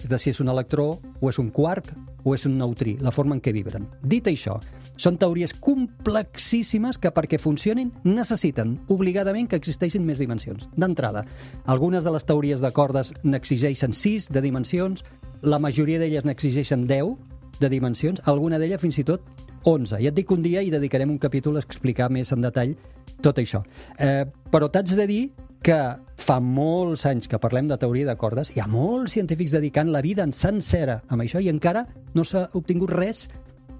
de 0.00 0.18
si 0.18 0.30
és 0.30 0.40
un 0.40 0.48
electró, 0.48 1.00
o 1.20 1.28
és 1.28 1.38
un 1.38 1.50
quark, 1.50 1.90
o 2.24 2.34
és 2.34 2.46
un 2.46 2.56
neutrí, 2.58 2.96
la 3.00 3.12
forma 3.12 3.34
en 3.34 3.42
què 3.42 3.52
vibren. 3.52 3.88
Dit 4.02 4.30
això, 4.30 4.60
són 5.00 5.18
teories 5.20 5.52
complexíssimes 5.56 6.98
que 7.00 7.12
perquè 7.12 7.38
funcionin 7.40 7.90
necessiten 8.04 8.78
obligadament 8.88 9.48
que 9.48 9.58
existeixin 9.60 10.04
més 10.06 10.20
dimensions. 10.20 10.68
D'entrada, 10.76 11.24
algunes 11.66 12.04
de 12.04 12.14
les 12.14 12.24
teories 12.28 12.60
de 12.60 12.72
cordes 12.72 13.14
n'exigeixen 13.24 13.92
6 13.96 14.30
de 14.30 14.44
dimensions, 14.44 15.04
la 15.42 15.58
majoria 15.58 15.98
d'elles 15.98 16.24
n'exigeixen 16.24 16.86
10 16.86 17.60
de 17.60 17.68
dimensions, 17.72 18.20
alguna 18.28 18.60
d'elles 18.60 18.80
fins 18.80 19.00
i 19.00 19.04
tot 19.08 19.24
11. 19.64 20.00
Ja 20.00 20.10
et 20.10 20.16
dic 20.16 20.30
un 20.30 20.42
dia 20.42 20.62
hi 20.62 20.72
dedicarem 20.72 21.10
un 21.10 21.18
capítol 21.18 21.56
a 21.56 21.64
explicar 21.64 22.10
més 22.10 22.32
en 22.32 22.44
detall 22.44 22.74
tot 23.20 23.38
això. 23.38 23.62
Eh, 23.98 24.24
però 24.50 24.70
t'haig 24.72 24.94
de 24.96 25.06
dir 25.06 25.22
que 25.62 25.78
fa 26.16 26.38
molts 26.40 27.04
anys 27.08 27.28
que 27.28 27.40
parlem 27.40 27.68
de 27.68 27.76
teoria 27.80 28.08
de 28.08 28.16
cordes, 28.16 28.52
hi 28.54 28.62
ha 28.62 28.68
molts 28.70 29.12
científics 29.16 29.52
dedicant 29.58 29.92
la 29.92 30.00
vida 30.00 30.24
en 30.24 30.32
sencera 30.32 31.02
amb 31.08 31.24
això 31.24 31.40
i 31.40 31.50
encara 31.52 31.84
no 32.14 32.24
s'ha 32.24 32.48
obtingut 32.56 32.92
res 32.94 33.26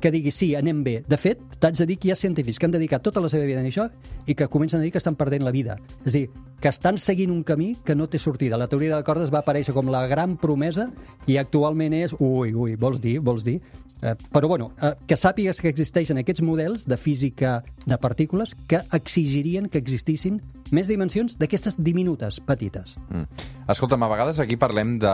que 0.00 0.10
digui 0.10 0.32
sí, 0.32 0.54
anem 0.56 0.80
bé. 0.82 0.94
De 1.08 1.16
fet, 1.20 1.42
t'haig 1.60 1.76
de 1.76 1.86
dir 1.90 1.98
que 2.00 2.08
hi 2.08 2.12
ha 2.14 2.16
científics 2.16 2.58
que 2.58 2.66
han 2.66 2.72
dedicat 2.72 3.04
tota 3.04 3.20
la 3.20 3.28
seva 3.28 3.44
vida 3.44 3.60
a 3.60 3.68
això 3.68 3.86
i 4.26 4.34
que 4.34 4.48
comencen 4.48 4.80
a 4.80 4.82
dir 4.82 4.92
que 4.94 5.00
estan 5.00 5.16
perdent 5.16 5.44
la 5.44 5.52
vida. 5.52 5.76
És 6.08 6.16
dir, 6.16 6.24
que 6.60 6.72
estan 6.72 6.96
seguint 6.98 7.30
un 7.32 7.42
camí 7.44 7.74
que 7.84 7.94
no 7.94 8.08
té 8.08 8.18
sortida. 8.18 8.58
La 8.58 8.68
teoria 8.68 8.96
de 8.96 9.04
cordes 9.04 9.32
va 9.32 9.44
aparèixer 9.44 9.76
com 9.76 9.92
la 9.92 10.06
gran 10.08 10.38
promesa 10.40 10.88
i 11.28 11.36
actualment 11.36 11.94
és... 11.96 12.16
Ui, 12.18 12.54
ui, 12.56 12.76
vols 12.80 13.00
dir, 13.00 13.18
vols 13.20 13.44
dir? 13.44 13.58
Eh, 14.02 14.14
però, 14.32 14.48
bueno, 14.48 14.70
eh, 14.82 14.94
que 15.06 15.16
sàpigues 15.18 15.60
que 15.60 15.68
existeixen 15.68 16.20
aquests 16.20 16.42
models 16.46 16.86
de 16.88 16.96
física 16.96 17.60
de 17.84 17.98
partícules 18.00 18.54
que 18.68 18.80
exigirien 18.96 19.68
que 19.68 19.80
existissin 19.82 20.40
més 20.70 20.88
dimensions 20.88 21.36
d'aquestes 21.40 21.76
diminutes, 21.78 22.40
petites. 22.46 22.96
Mm. 23.10 23.26
Escolta'm, 23.70 24.02
a 24.06 24.10
vegades 24.12 24.40
aquí 24.40 24.56
parlem 24.60 24.96
de... 25.02 25.12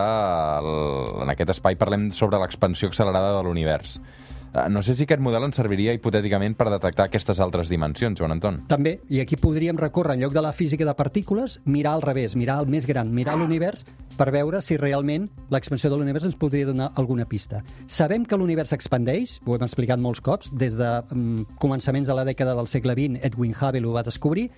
En 1.23 1.33
aquest 1.33 1.57
espai 1.57 1.77
parlem 1.79 2.09
sobre 2.15 2.39
l'expansió 2.41 2.89
accelerada 2.91 3.35
de 3.37 3.43
l'univers. 3.47 3.97
Eh, 4.53 4.69
No 4.69 4.83
sé 4.83 4.95
si 4.95 5.03
aquest 5.03 5.21
model 5.21 5.47
ens 5.47 5.57
serviria 5.59 5.93
hipotèticament 5.95 6.55
per 6.57 6.69
detectar 6.71 7.07
aquestes 7.07 7.39
altres 7.39 7.69
dimensions, 7.69 8.19
Joan 8.19 8.35
Anton. 8.37 8.61
També, 8.67 8.99
i 9.09 9.21
aquí 9.21 9.37
podríem 9.39 9.77
recórrer, 9.77 10.15
en 10.15 10.25
lloc 10.25 10.33
de 10.33 10.41
la 10.41 10.53
física 10.53 10.85
de 10.85 10.93
partícules, 10.95 11.59
mirar 11.65 11.93
al 11.93 12.01
revés, 12.01 12.35
mirar 12.35 12.59
el 12.63 12.67
més 12.67 12.87
gran, 12.87 13.13
mirar 13.13 13.37
l'univers 13.37 13.85
per 14.17 14.31
veure 14.33 14.61
si 14.65 14.77
realment 14.77 15.27
l'expansió 15.53 15.91
de 15.91 15.97
l'univers 15.99 16.25
ens 16.25 16.35
podria 16.35 16.65
donar 16.65 16.91
alguna 16.97 17.27
pista. 17.29 17.61
Sabem 17.85 18.25
que 18.25 18.37
l'univers 18.37 18.73
s'expandeix, 18.73 19.37
ho 19.45 19.55
hem 19.55 19.65
explicat 19.67 20.01
molts 20.01 20.21
cops, 20.25 20.49
des 20.57 20.75
de 20.79 20.89
um, 21.13 21.45
començaments 21.61 22.09
de 22.09 22.17
la 22.17 22.25
dècada 22.25 22.55
del 22.57 22.67
segle 22.67 22.97
XX, 22.97 23.21
Edwin 23.29 23.53
Hubble 23.53 23.85
ho 23.85 23.93
va 23.93 24.03
descobrir, 24.03 24.49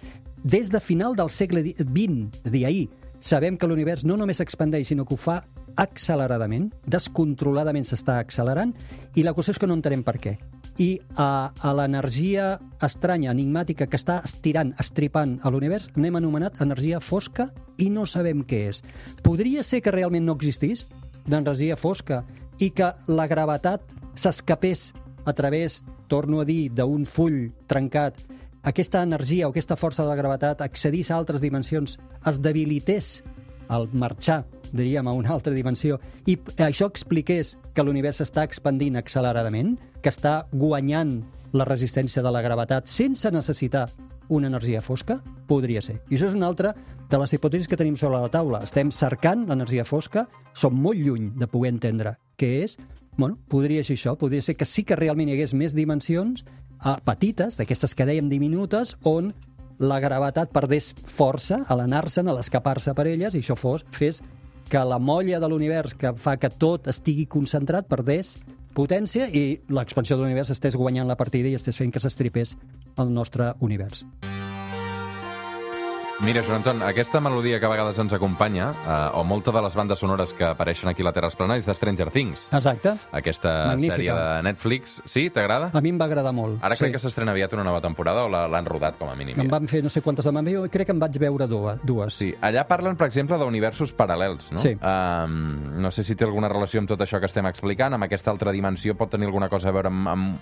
des 0.43 0.71
de 0.71 0.79
final 0.79 1.15
del 1.19 1.29
segle 1.29 1.63
XX, 1.75 2.39
és 2.45 2.51
a 2.51 2.55
dir, 2.55 2.65
ahir, 2.65 2.87
sabem 3.19 3.57
que 3.59 3.67
l'univers 3.67 4.05
no 4.07 4.15
només 4.17 4.39
s'expandeix, 4.39 4.87
sinó 4.87 5.05
que 5.05 5.13
ho 5.13 5.19
fa 5.19 5.41
acceleradament, 5.79 6.69
descontroladament 6.87 7.87
s'està 7.87 8.19
accelerant, 8.19 8.73
i 9.15 9.23
la 9.23 9.33
qüestió 9.35 9.55
és 9.55 9.61
que 9.61 9.69
no 9.69 9.77
entenem 9.77 10.03
per 10.03 10.17
què. 10.19 10.35
I 10.79 10.89
a, 11.19 11.51
a 11.51 11.71
l'energia 11.75 12.53
estranya, 12.83 13.33
enigmàtica, 13.33 13.87
que 13.87 13.99
està 13.99 14.19
estirant, 14.27 14.73
estripant 14.79 15.37
a 15.43 15.51
l'univers, 15.51 15.89
n'hem 15.95 16.19
anomenat 16.19 16.61
energia 16.63 17.01
fosca 17.03 17.49
i 17.77 17.89
no 17.91 18.05
sabem 18.07 18.45
què 18.47 18.61
és. 18.69 18.83
Podria 19.23 19.63
ser 19.67 19.81
que 19.83 19.95
realment 19.95 20.27
no 20.27 20.37
existís 20.39 20.85
d'energia 21.27 21.79
fosca 21.79 22.23
i 22.59 22.71
que 22.75 22.93
la 23.07 23.27
gravetat 23.31 23.95
s'escapés 24.19 24.91
a 25.27 25.33
través, 25.35 25.83
torno 26.07 26.39
a 26.41 26.47
dir, 26.47 26.71
d'un 26.75 27.05
full 27.05 27.49
trencat, 27.67 28.15
aquesta 28.63 29.03
energia 29.03 29.47
o 29.47 29.53
aquesta 29.53 29.77
força 29.79 30.03
de 30.03 30.11
la 30.11 30.19
gravetat 30.19 30.63
accedís 30.63 31.11
a 31.11 31.19
altres 31.19 31.43
dimensions, 31.43 31.99
es 32.27 32.39
debilités 32.43 33.19
al 33.69 33.87
marxar, 33.93 34.43
diríem, 34.73 35.07
a 35.07 35.13
una 35.15 35.33
altra 35.33 35.53
dimensió, 35.53 35.99
i 36.25 36.37
això 36.65 36.89
expliqués 36.89 37.55
que 37.73 37.83
l'univers 37.83 38.21
s'està 38.21 38.45
expandint 38.47 38.99
acceleradament, 38.99 39.77
que 40.01 40.11
està 40.13 40.43
guanyant 40.51 41.19
la 41.53 41.65
resistència 41.65 42.23
de 42.23 42.31
la 42.31 42.43
gravetat 42.45 42.87
sense 42.87 43.31
necessitar 43.31 43.87
una 44.29 44.47
energia 44.47 44.81
fosca? 44.81 45.17
Podria 45.49 45.81
ser. 45.81 45.99
I 46.09 46.15
això 46.15 46.29
és 46.29 46.37
una 46.37 46.47
altra 46.47 46.75
de 47.09 47.17
les 47.17 47.33
hipòtesis 47.33 47.67
que 47.67 47.77
tenim 47.77 47.97
sobre 47.97 48.21
la 48.21 48.29
taula. 48.29 48.61
Estem 48.63 48.93
cercant 48.93 49.47
l'energia 49.49 49.85
fosca, 49.85 50.27
som 50.53 50.77
molt 50.77 51.01
lluny 51.01 51.31
de 51.35 51.49
poder 51.49 51.73
entendre 51.73 52.15
què 52.37 52.51
és. 52.63 52.77
Bueno, 53.17 53.39
podria 53.49 53.83
ser 53.83 53.97
això, 53.97 54.15
podria 54.15 54.45
ser 54.45 54.55
que 54.55 54.69
sí 54.69 54.85
que 54.85 54.95
realment 54.95 55.29
hi 55.29 55.35
hagués 55.35 55.55
més 55.57 55.75
dimensions 55.75 56.45
eh, 56.45 56.95
petites, 57.03 57.57
d'aquestes 57.59 57.97
que 57.97 58.07
dèiem 58.07 58.29
diminutes, 58.29 58.95
on 59.03 59.33
la 59.79 59.99
gravetat 60.03 60.51
perdés 60.51 60.93
força 61.07 61.63
a 61.67 61.75
l'anar-se'n, 61.79 62.29
a 62.29 62.35
l'escapar-se 62.35 62.93
per 62.95 63.07
elles, 63.07 63.35
i 63.35 63.41
això 63.41 63.57
fos, 63.59 63.85
fes 63.95 64.21
que 64.69 64.85
la 64.85 64.99
molla 64.99 65.39
de 65.41 65.49
l'univers 65.49 65.95
que 65.97 66.13
fa 66.21 66.37
que 66.37 66.51
tot 66.53 66.87
estigui 66.91 67.25
concentrat 67.25 67.89
perdés 67.89 68.35
potència 68.77 69.25
i 69.27 69.59
l'expansió 69.73 70.15
de 70.15 70.23
l'univers 70.23 70.53
estés 70.53 70.77
guanyant 70.77 71.09
la 71.09 71.17
partida 71.17 71.49
i 71.49 71.57
estés 71.57 71.81
fent 71.81 71.91
que 71.91 72.03
s'estripés 72.03 72.55
el 73.01 73.13
nostre 73.13 73.53
univers. 73.65 74.05
Mira, 76.21 76.43
Joan 76.43 76.57
Anton, 76.57 76.81
aquesta 76.83 77.21
melodia 77.21 77.61
que 77.61 77.65
a 77.65 77.69
vegades 77.71 77.97
ens 78.01 78.11
acompanya, 78.11 78.73
eh, 78.75 78.95
o 79.15 79.23
molta 79.23 79.53
de 79.55 79.61
les 79.63 79.75
bandes 79.75 80.01
sonores 80.03 80.33
que 80.35 80.43
apareixen 80.43 80.89
aquí 80.91 81.01
a 81.01 81.05
la 81.07 81.13
Terra 81.15 81.29
Esplana, 81.31 81.55
és 81.55 81.65
de 81.65 81.73
Stranger 81.73 82.09
Things. 82.11 82.49
Exacte. 82.51 82.91
Aquesta 83.15 83.53
Magnífica. 83.69 83.95
sèrie 83.95 84.17
de 84.17 84.43
Netflix. 84.43 85.01
Sí, 85.05 85.29
t'agrada? 85.29 85.71
A 85.73 85.81
mi 85.81 85.93
em 85.93 86.01
va 86.01 86.09
agradar 86.11 86.33
molt. 86.35 86.59
Ara 86.61 86.75
crec 86.75 86.91
que 86.91 86.99
s'estrena 86.99 87.31
aviat 87.31 87.55
una 87.55 87.63
nova 87.63 87.79
temporada 87.79 88.25
o 88.25 88.29
l'han 88.29 88.65
rodat 88.65 88.99
com 88.99 89.09
a 89.09 89.15
mínim. 89.15 89.39
Em 89.39 89.47
ja. 89.47 89.51
van 89.55 89.67
fer 89.67 89.81
no 89.81 89.89
sé 89.89 90.01
quantes 90.01 90.25
de 90.25 90.51
jo 90.51 90.67
crec 90.69 90.87
que 90.87 90.91
em 90.91 90.99
vaig 90.99 91.17
veure 91.17 91.47
dues. 91.47 92.13
Sí, 92.13 92.35
allà 92.41 92.67
parlen, 92.67 92.97
per 92.97 93.07
exemple, 93.07 93.37
d'universos 93.37 93.95
paral·lels, 93.95 94.51
no? 94.51 94.57
Sí. 94.57 94.75
Um, 94.75 95.79
no 95.79 95.91
sé 95.91 96.03
si 96.03 96.15
té 96.15 96.25
alguna 96.25 96.49
relació 96.49 96.81
amb 96.81 96.89
tot 96.89 96.99
això 96.99 97.19
que 97.19 97.27
estem 97.27 97.45
explicant, 97.47 97.93
amb 97.93 98.03
aquesta 98.03 98.29
altra 98.29 98.51
dimensió, 98.51 98.93
pot 98.95 99.09
tenir 99.09 99.27
alguna 99.27 99.47
cosa 99.47 99.69
a 99.69 99.71
veure 99.71 99.87
amb, 99.87 100.07
amb 100.07 100.39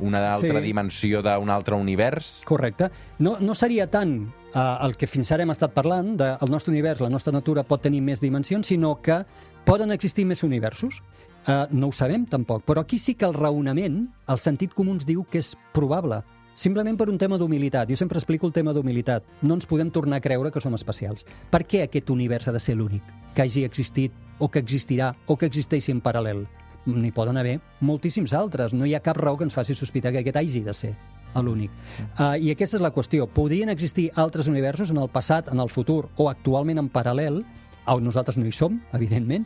una 0.00 0.32
altra 0.32 0.60
Sí. 0.60 0.64
dimensió 0.66 1.22
d'un 1.22 1.50
altre 1.50 1.74
univers? 1.74 2.42
Correcte. 2.44 2.90
No, 3.18 3.36
no 3.40 3.54
seria 3.54 3.88
tant 3.90 4.28
eh, 4.54 4.76
el 4.82 4.96
que 4.96 5.06
fins 5.06 5.30
ara 5.32 5.42
hem 5.42 5.50
estat 5.50 5.72
parlant, 5.72 6.16
del 6.16 6.38
de, 6.38 6.38
el 6.40 6.50
nostre 6.50 6.72
univers, 6.72 7.00
la 7.00 7.10
nostra 7.10 7.32
natura 7.32 7.62
pot 7.62 7.82
tenir 7.82 8.00
més 8.02 8.20
dimensions, 8.20 8.66
sinó 8.66 9.00
que 9.02 9.24
poden 9.64 9.92
existir 9.92 10.24
més 10.26 10.42
universos. 10.42 11.02
Eh, 11.46 11.66
no 11.70 11.88
ho 11.88 11.92
sabem, 11.92 12.24
tampoc. 12.26 12.64
Però 12.64 12.80
aquí 12.80 12.98
sí 12.98 13.14
que 13.14 13.26
el 13.26 13.34
raonament, 13.34 14.08
el 14.28 14.38
sentit 14.38 14.72
comú 14.72 14.92
ens 14.92 15.04
diu 15.04 15.24
que 15.24 15.38
és 15.38 15.56
probable. 15.72 16.22
Simplement 16.54 16.96
per 16.96 17.08
un 17.10 17.18
tema 17.18 17.36
d'humilitat. 17.36 17.88
Jo 17.90 17.96
sempre 17.96 18.16
explico 18.16 18.46
el 18.46 18.52
tema 18.52 18.72
d'humilitat. 18.72 19.24
No 19.42 19.54
ens 19.54 19.66
podem 19.66 19.90
tornar 19.90 20.18
a 20.18 20.20
creure 20.20 20.52
que 20.52 20.60
som 20.60 20.74
especials. 20.74 21.26
Per 21.50 21.64
què 21.66 21.82
aquest 21.82 22.08
univers 22.10 22.46
ha 22.48 22.52
de 22.52 22.60
ser 22.60 22.76
l'únic? 22.76 23.02
Que 23.34 23.42
hagi 23.42 23.64
existit, 23.64 24.12
o 24.38 24.48
que 24.48 24.60
existirà, 24.60 25.16
o 25.26 25.36
que 25.36 25.46
existeixi 25.46 25.90
en 25.90 26.00
paral·lel? 26.00 26.46
N'hi 26.86 27.12
poden 27.16 27.38
haver 27.40 27.58
moltíssims 27.80 28.34
altres. 28.36 28.74
No 28.74 28.86
hi 28.86 28.94
ha 28.94 29.02
cap 29.04 29.16
raó 29.16 29.38
que 29.38 29.44
ens 29.48 29.56
faci 29.56 29.74
sospitar 29.74 30.12
que 30.12 30.20
aquest 30.24 30.36
hagi 30.36 30.64
de 30.64 30.74
ser 30.74 30.94
l'únic. 31.34 31.72
Uh, 32.18 32.36
I 32.38 32.52
aquesta 32.52 32.78
és 32.78 32.84
la 32.84 32.92
qüestió. 32.94 33.26
Podrien 33.26 33.72
existir 33.72 34.10
altres 34.14 34.48
universos 34.48 34.92
en 34.94 35.00
el 35.02 35.10
passat, 35.10 35.48
en 35.50 35.60
el 35.60 35.72
futur 35.72 36.08
o 36.16 36.28
actualment 36.30 36.78
en 36.78 36.90
paral·lel, 36.92 37.42
on 37.90 38.04
nosaltres 38.04 38.38
no 38.38 38.46
hi 38.46 38.52
som, 38.54 38.78
evidentment, 38.96 39.44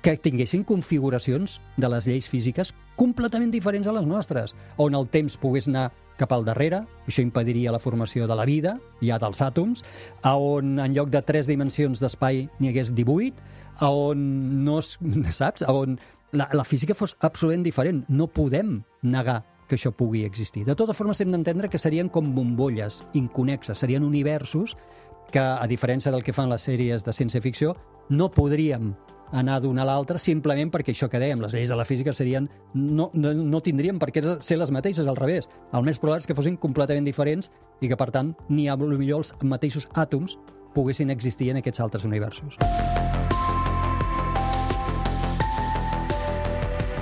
que 0.00 0.16
tinguessin 0.16 0.64
configuracions 0.64 1.58
de 1.76 1.90
les 1.90 2.06
lleis 2.08 2.28
físiques 2.30 2.72
completament 2.96 3.52
diferents 3.52 3.88
a 3.90 3.92
les 3.92 4.06
nostres, 4.08 4.54
on 4.80 4.94
el 4.96 5.08
temps 5.12 5.36
pogués 5.40 5.68
anar 5.68 5.90
cap 6.16 6.32
al 6.32 6.46
darrere, 6.46 6.84
això 7.08 7.24
impediria 7.24 7.72
la 7.74 7.82
formació 7.82 8.28
de 8.30 8.36
la 8.38 8.46
vida, 8.46 8.76
ja 9.02 9.18
dels 9.18 9.42
àtoms, 9.42 9.82
a 10.22 10.36
on 10.38 10.78
en 10.78 10.94
lloc 10.94 11.10
de 11.10 11.20
tres 11.26 11.50
dimensions 11.50 12.00
d'espai 12.00 12.46
n'hi 12.60 12.70
hagués 12.70 12.94
18, 12.94 13.34
a 13.82 13.90
on 13.90 14.20
no 14.64 14.78
es, 14.78 14.94
saps? 15.40 15.66
A 15.66 15.74
on 15.74 15.98
la, 16.34 16.48
la 16.52 16.64
física 16.64 16.94
fos 16.94 17.16
absolutament 17.20 17.64
diferent. 17.64 18.04
No 18.08 18.28
podem 18.28 18.82
negar 19.02 19.42
que 19.68 19.78
això 19.78 19.94
pugui 19.96 20.24
existir. 20.24 20.64
De 20.66 20.76
totes 20.76 20.96
formes, 20.96 21.20
hem 21.20 21.32
d'entendre 21.32 21.70
que 21.72 21.80
serien 21.80 22.10
com 22.12 22.34
bombolles 22.34 23.02
inconexes, 23.16 23.78
serien 23.80 24.04
universos 24.04 24.76
que, 25.32 25.40
a 25.40 25.66
diferència 25.70 26.12
del 26.12 26.22
que 26.22 26.34
fan 26.36 26.52
les 26.52 26.66
sèries 26.68 27.04
de 27.06 27.14
ciència-ficció, 27.16 27.74
no 28.10 28.30
podríem 28.30 28.92
anar 29.34 29.60
d'un 29.64 29.78
a 29.80 29.86
l'altre 29.88 30.20
simplement 30.20 30.70
perquè 30.70 30.92
això 30.92 31.08
que 31.10 31.18
dèiem, 31.18 31.40
les 31.42 31.54
lleis 31.56 31.72
de 31.72 31.78
la 31.78 31.86
física 31.88 32.12
serien 32.12 32.46
no, 32.74 33.08
no, 33.14 33.32
no 33.34 33.62
tindrien 33.64 33.98
per 33.98 34.12
què 34.14 34.22
ser 34.44 34.60
les 34.60 34.70
mateixes, 34.70 35.08
al 35.08 35.18
revés. 35.18 35.48
El 35.72 35.86
més 35.86 35.98
probable 35.98 36.22
és 36.22 36.28
que 36.30 36.36
fossin 36.38 36.60
completament 36.60 37.08
diferents 37.08 37.50
i 37.80 37.90
que, 37.90 37.98
per 37.98 38.10
tant, 38.14 38.34
ni 38.48 38.68
a 38.68 38.76
lo 38.76 38.92
millor 38.94 39.24
els 39.24 39.34
mateixos 39.42 39.88
àtoms 39.94 40.38
poguessin 40.74 41.10
existir 41.10 41.50
en 41.50 41.62
aquests 41.62 41.82
altres 41.82 42.04
universos. 42.06 42.58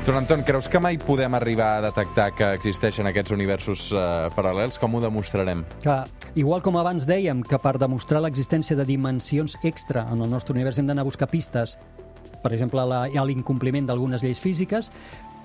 Joan 0.04 0.18
Anton, 0.24 0.42
creus 0.42 0.66
que 0.68 0.80
mai 0.82 0.96
podem 0.98 1.30
arribar 1.38 1.76
a 1.78 1.82
detectar 1.84 2.32
que 2.34 2.48
existeixen 2.56 3.06
aquests 3.06 3.30
universos 3.36 3.84
eh, 3.94 4.00
paral·lels? 4.34 4.74
Com 4.82 4.96
ho 4.98 5.00
demostrarem? 5.02 5.62
Que, 5.84 5.94
igual 6.42 6.62
com 6.64 6.74
abans 6.80 7.06
dèiem 7.06 7.44
que 7.46 7.58
per 7.62 7.76
demostrar 7.78 8.18
l'existència 8.24 8.74
de 8.74 8.86
dimensions 8.88 9.54
extra 9.62 10.02
en 10.10 10.24
el 10.26 10.30
nostre 10.32 10.56
univers 10.56 10.80
hem 10.82 10.88
d'anar 10.90 11.04
a 11.06 11.10
buscar 11.10 11.28
pistes, 11.30 11.76
per 12.42 12.50
exemple, 12.50 12.82
la- 12.82 13.04
a 13.06 13.24
l'incompliment 13.28 13.86
d'algunes 13.86 14.24
lleis 14.26 14.40
físiques, 14.42 14.90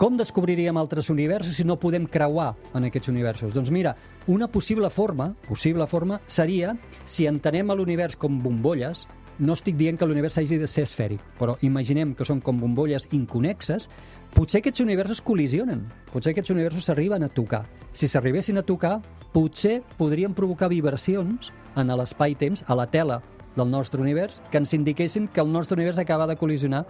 com 0.02 0.18
descobriríem 0.18 0.78
altres 0.78 1.12
universos 1.14 1.54
si 1.58 1.64
no 1.66 1.78
podem 1.78 2.08
creuar 2.10 2.56
en 2.74 2.90
aquests 2.90 3.10
universos? 3.14 3.54
Doncs 3.54 3.70
mira, 3.70 3.94
una 4.26 4.48
possible 4.50 4.90
forma, 4.90 5.36
possible 5.48 5.86
forma 5.86 6.18
seria 6.26 6.74
si 7.06 7.28
entenem 7.30 7.70
l'univers 7.78 8.18
com 8.18 8.42
bombolles, 8.42 9.06
no 9.40 9.54
estic 9.54 9.78
dient 9.78 9.98
que 10.00 10.08
l'univers 10.08 10.38
hagi 10.40 10.58
de 10.58 10.68
ser 10.70 10.86
esfèric, 10.88 11.22
però 11.38 11.58
imaginem 11.66 12.14
que 12.18 12.26
són 12.26 12.42
com 12.42 12.60
bombolles 12.62 13.08
inconexes, 13.14 13.88
potser 14.34 14.62
aquests 14.62 14.82
universos 14.84 15.22
col·lisionen, 15.24 15.86
potser 16.12 16.34
aquests 16.34 16.54
universos 16.54 16.90
s'arriben 16.90 17.24
a 17.24 17.30
tocar. 17.30 17.66
Si 17.94 18.10
s'arribessin 18.10 18.58
a 18.58 18.66
tocar, 18.66 18.98
potser 19.34 19.82
podrien 19.98 20.34
provocar 20.34 20.72
vibracions 20.74 21.52
en 21.78 21.94
l'espai-temps, 21.94 22.66
a 22.68 22.76
la 22.76 22.88
tela 22.90 23.22
del 23.56 23.70
nostre 23.70 24.02
univers, 24.02 24.42
que 24.52 24.58
ens 24.62 24.74
indiquessin 24.74 25.28
que 25.28 25.42
el 25.42 25.52
nostre 25.52 25.78
univers 25.78 25.98
acaba 26.02 26.28
de 26.28 26.38
col·lisionar 26.38 26.86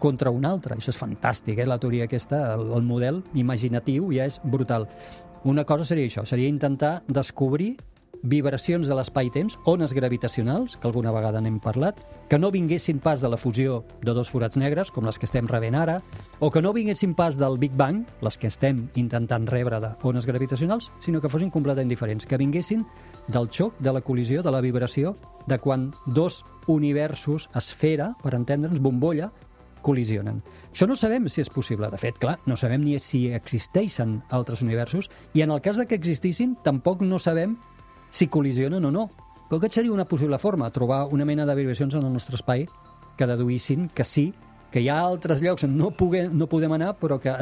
contra 0.00 0.30
un 0.30 0.46
altre. 0.46 0.74
Això 0.78 0.94
és 0.94 0.98
fantàstic, 0.98 1.58
eh? 1.58 1.68
la 1.68 1.78
teoria 1.78 2.06
aquesta, 2.08 2.54
el, 2.54 2.70
el 2.74 2.86
model 2.86 3.22
imaginatiu 3.34 4.10
ja 4.14 4.26
és 4.30 4.40
brutal. 4.42 4.88
Una 5.44 5.64
cosa 5.64 5.86
seria 5.88 6.08
això, 6.08 6.26
seria 6.28 6.50
intentar 6.50 7.00
descobrir 7.08 7.76
vibracions 8.22 8.88
de 8.88 8.96
l'espai-temps, 8.96 9.56
ones 9.64 9.92
gravitacionals, 9.96 10.76
que 10.76 10.88
alguna 10.88 11.12
vegada 11.12 11.40
n'hem 11.40 11.58
parlat, 11.62 12.00
que 12.28 12.38
no 12.38 12.50
vinguessin 12.52 13.00
pas 13.00 13.20
de 13.20 13.28
la 13.28 13.38
fusió 13.40 13.84
de 14.02 14.14
dos 14.14 14.30
forats 14.30 14.58
negres, 14.60 14.90
com 14.90 15.06
les 15.06 15.18
que 15.18 15.26
estem 15.28 15.48
rebent 15.48 15.76
ara, 15.78 16.00
o 16.38 16.50
que 16.50 16.62
no 16.62 16.74
vinguessin 16.76 17.14
pas 17.14 17.38
del 17.40 17.58
Big 17.58 17.76
Bang, 17.76 18.04
les 18.20 18.38
que 18.38 18.48
estem 18.48 18.88
intentant 18.94 19.48
rebre 19.48 19.80
d'ones 19.80 20.26
gravitacionals, 20.26 20.90
sinó 21.00 21.20
que 21.20 21.32
fossin 21.32 21.50
completament 21.50 21.88
diferents, 21.88 22.26
que 22.26 22.40
vinguessin 22.40 22.86
del 23.28 23.48
xoc, 23.50 23.78
de 23.80 23.92
la 23.92 24.02
col·lisió, 24.04 24.42
de 24.42 24.52
la 24.52 24.60
vibració, 24.60 25.16
de 25.46 25.58
quan 25.58 25.90
dos 26.06 26.44
universos, 26.66 27.48
esfera, 27.56 28.14
per 28.22 28.34
entendre'ns, 28.36 28.80
bombolla, 28.80 29.30
col·lisionen. 29.80 30.40
Això 30.70 30.86
no 30.86 30.96
sabem 30.96 31.28
si 31.28 31.40
és 31.42 31.50
possible. 31.50 31.88
De 31.90 31.98
fet, 32.00 32.18
clar, 32.20 32.38
no 32.46 32.56
sabem 32.60 32.84
ni 32.84 32.98
si 33.02 33.26
existeixen 33.34 34.20
altres 34.30 34.62
universos 34.62 35.10
i 35.34 35.42
en 35.42 35.50
el 35.50 35.62
cas 35.64 35.80
de 35.80 35.86
que 35.88 35.98
existissin, 35.98 36.56
tampoc 36.64 37.02
no 37.02 37.18
sabem 37.18 37.56
si 38.10 38.28
col·lisionen 38.28 38.84
o 38.84 38.92
no. 38.94 39.08
Però 39.48 39.58
aquest 39.58 39.80
seria 39.80 39.94
una 39.94 40.06
possible 40.06 40.38
forma, 40.38 40.70
trobar 40.70 41.06
una 41.10 41.26
mena 41.26 41.46
de 41.46 41.56
vibracions 41.58 41.94
en 41.94 42.06
el 42.06 42.12
nostre 42.12 42.38
espai 42.38 42.68
que 43.18 43.26
deduïssin 43.26 43.88
que 43.94 44.04
sí, 44.06 44.30
que 44.70 44.80
hi 44.80 44.88
ha 44.88 45.00
altres 45.02 45.42
llocs 45.42 45.66
on 45.66 45.74
no, 45.76 45.90
puguem, 45.90 46.30
no 46.38 46.46
podem 46.50 46.72
anar, 46.76 46.92
però 47.00 47.18
que 47.20 47.32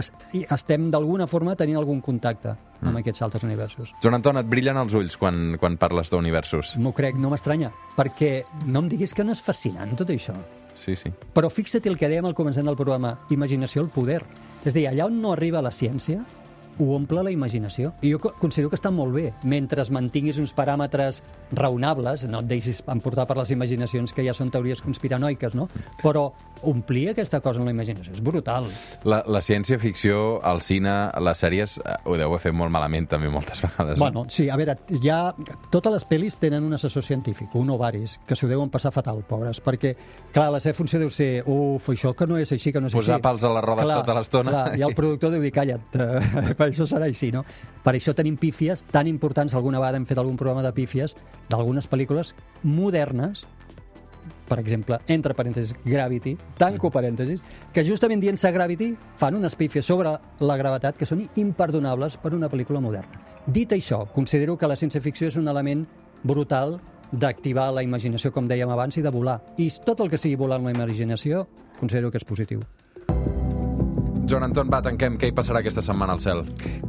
estem 0.49 0.89
d'alguna 0.91 1.27
forma 1.29 1.55
tenint 1.61 1.77
algun 1.77 2.01
contacte 2.05 2.55
amb 2.81 3.01
aquests 3.01 3.23
altres 3.27 3.45
universos. 3.45 3.93
Joan 4.03 4.17
Anton, 4.19 4.41
et 4.41 4.49
brillen 4.49 4.79
els 4.81 4.95
ulls 4.97 5.19
quan, 5.21 5.59
quan 5.61 5.77
parles 5.81 6.11
d'universos. 6.13 6.77
M'ho 6.81 6.95
crec, 6.97 7.19
no 7.21 7.33
m'estranya, 7.33 7.71
perquè 7.99 8.33
no 8.67 8.85
em 8.85 8.91
diguis 8.95 9.13
que 9.15 9.27
no 9.27 9.37
és 9.37 9.45
fascinant 9.45 9.93
tot 9.99 10.11
això. 10.15 10.35
Sí, 10.79 10.95
sí. 10.97 11.11
Però 11.35 11.51
fixa't 11.51 11.89
el 11.91 11.99
que 11.99 12.09
dèiem 12.09 12.29
al 12.29 12.37
començament 12.39 12.71
del 12.71 12.79
programa, 12.79 13.17
imaginació 13.35 13.83
el 13.83 13.91
poder. 13.93 14.23
És 14.63 14.73
a 14.73 14.77
dir, 14.79 14.87
allà 14.89 15.09
on 15.11 15.19
no 15.21 15.35
arriba 15.35 15.63
la 15.65 15.75
ciència, 15.75 16.23
ho 16.79 16.95
omple 16.95 17.23
la 17.23 17.31
imaginació. 17.31 17.93
I 18.03 18.13
jo 18.13 18.19
co- 18.23 18.33
considero 18.39 18.71
que 18.71 18.77
està 18.77 18.91
molt 18.95 19.13
bé, 19.15 19.33
mentre 19.45 19.83
mantinguis 19.91 20.39
uns 20.39 20.55
paràmetres 20.55 21.23
raonables, 21.53 22.25
no 22.29 22.41
et 22.41 22.47
deixis 22.51 22.83
emportar 22.87 23.27
per 23.27 23.37
les 23.39 23.51
imaginacions 23.51 24.13
que 24.13 24.25
ja 24.27 24.35
són 24.35 24.51
teories 24.51 24.83
conspiranoiques, 24.85 25.55
no? 25.55 25.69
Però 26.03 26.33
omplir 26.63 27.11
aquesta 27.11 27.41
cosa 27.45 27.61
en 27.61 27.67
la 27.69 27.73
imaginació 27.75 28.13
és 28.15 28.23
brutal. 28.25 28.67
La, 29.05 29.23
la 29.27 29.41
ciència-ficció, 29.45 30.41
el 30.51 30.63
cine, 30.67 30.93
les 31.25 31.39
sèries, 31.43 31.79
eh, 31.85 31.97
ho 32.05 32.17
deu 32.19 32.29
haver 32.33 32.41
fet 32.49 32.57
molt 32.57 32.73
malament 32.75 33.07
també 33.11 33.29
moltes 33.33 33.61
vegades. 33.67 33.97
no? 33.99 34.05
Bueno, 34.05 34.25
sí, 34.33 34.49
a 34.51 34.57
veure, 34.57 34.77
ja 35.05 35.35
totes 35.71 35.93
les 35.93 36.07
pel·lis 36.09 36.39
tenen 36.41 36.65
un 36.65 36.75
assessor 36.75 37.03
científic, 37.05 37.55
un 37.55 37.71
o 37.71 37.79
varis, 37.79 38.19
que 38.27 38.37
s'ho 38.39 38.49
deuen 38.51 38.71
passar 38.71 38.93
fatal, 38.95 39.23
pobres, 39.29 39.61
perquè, 39.65 39.95
clar, 40.35 40.49
la 40.55 40.61
seva 40.61 40.75
funció 40.79 40.99
deu 41.03 41.11
ser, 41.11 41.43
uf, 41.47 41.89
això 41.95 42.15
que 42.17 42.27
no 42.27 42.39
és 42.39 42.53
així, 42.53 42.73
que 42.73 42.81
no 42.81 42.89
és 42.91 42.97
Posar 42.97 43.17
així. 43.19 43.23
pals 43.29 43.45
a 43.45 43.53
les 43.55 43.65
rodes 43.65 43.89
tota 43.93 44.15
l'estona. 44.19 44.51
Clar, 44.55 44.79
i 44.79 44.83
el 44.87 44.95
productor 44.99 45.33
deu 45.35 45.43
dir, 45.45 45.53
calla't, 45.55 45.85
eh, 45.95 46.55
per 46.59 46.69
això 46.71 46.87
serà 46.89 47.07
així, 47.09 47.31
no? 47.35 47.45
Per 47.85 47.95
això 47.97 48.13
tenim 48.17 48.37
pífies 48.37 48.83
tan 48.91 49.07
importants, 49.09 49.55
alguna 49.55 49.79
vegada 49.81 49.97
hem 50.01 50.07
fet 50.09 50.19
algun 50.19 50.37
programa 50.37 50.63
de 50.67 50.73
pífies, 50.77 51.15
d'algunes 51.49 51.87
pel·lícules 51.89 52.35
modernes, 52.65 53.47
per 54.49 54.59
exemple, 54.63 54.99
entre 55.07 55.37
parèntesis, 55.37 55.75
Gravity, 55.85 56.35
tanco 56.59 56.91
parèntesis, 56.91 57.43
que 57.73 57.85
justament 57.85 58.23
dient-se 58.23 58.51
Gravity 58.53 58.95
fan 59.21 59.37
unes 59.37 59.55
pífies 59.55 59.87
sobre 59.87 60.15
la 60.41 60.57
gravetat 60.57 60.97
que 60.97 61.07
són 61.07 61.27
imperdonables 61.37 62.17
per 62.23 62.33
una 62.35 62.49
pel·lícula 62.49 62.81
moderna. 62.81 63.21
Dit 63.47 63.73
això, 63.77 64.07
considero 64.15 64.57
que 64.57 64.69
la 64.69 64.77
ciència-ficció 64.77 65.29
és 65.29 65.37
un 65.37 65.49
element 65.49 65.85
brutal 66.25 66.79
d'activar 67.13 67.71
la 67.73 67.85
imaginació, 67.85 68.33
com 68.33 68.49
dèiem 68.49 68.69
abans, 68.73 68.99
i 68.99 69.05
de 69.05 69.13
volar. 69.13 69.39
I 69.57 69.71
tot 69.85 70.01
el 70.01 70.11
que 70.11 70.21
sigui 70.21 70.37
volar 70.37 70.59
amb 70.59 70.69
la 70.69 70.77
imaginació, 70.77 71.47
considero 71.79 72.11
que 72.11 72.21
és 72.21 72.29
positiu. 72.29 72.61
Joan 74.29 74.45
Anton, 74.45 74.69
va, 74.69 74.83
tanquem. 74.85 75.15
Què 75.17 75.31
hi 75.31 75.33
passarà 75.33 75.63
aquesta 75.63 75.81
setmana 75.81 76.13
al 76.13 76.21
cel? 76.21 76.43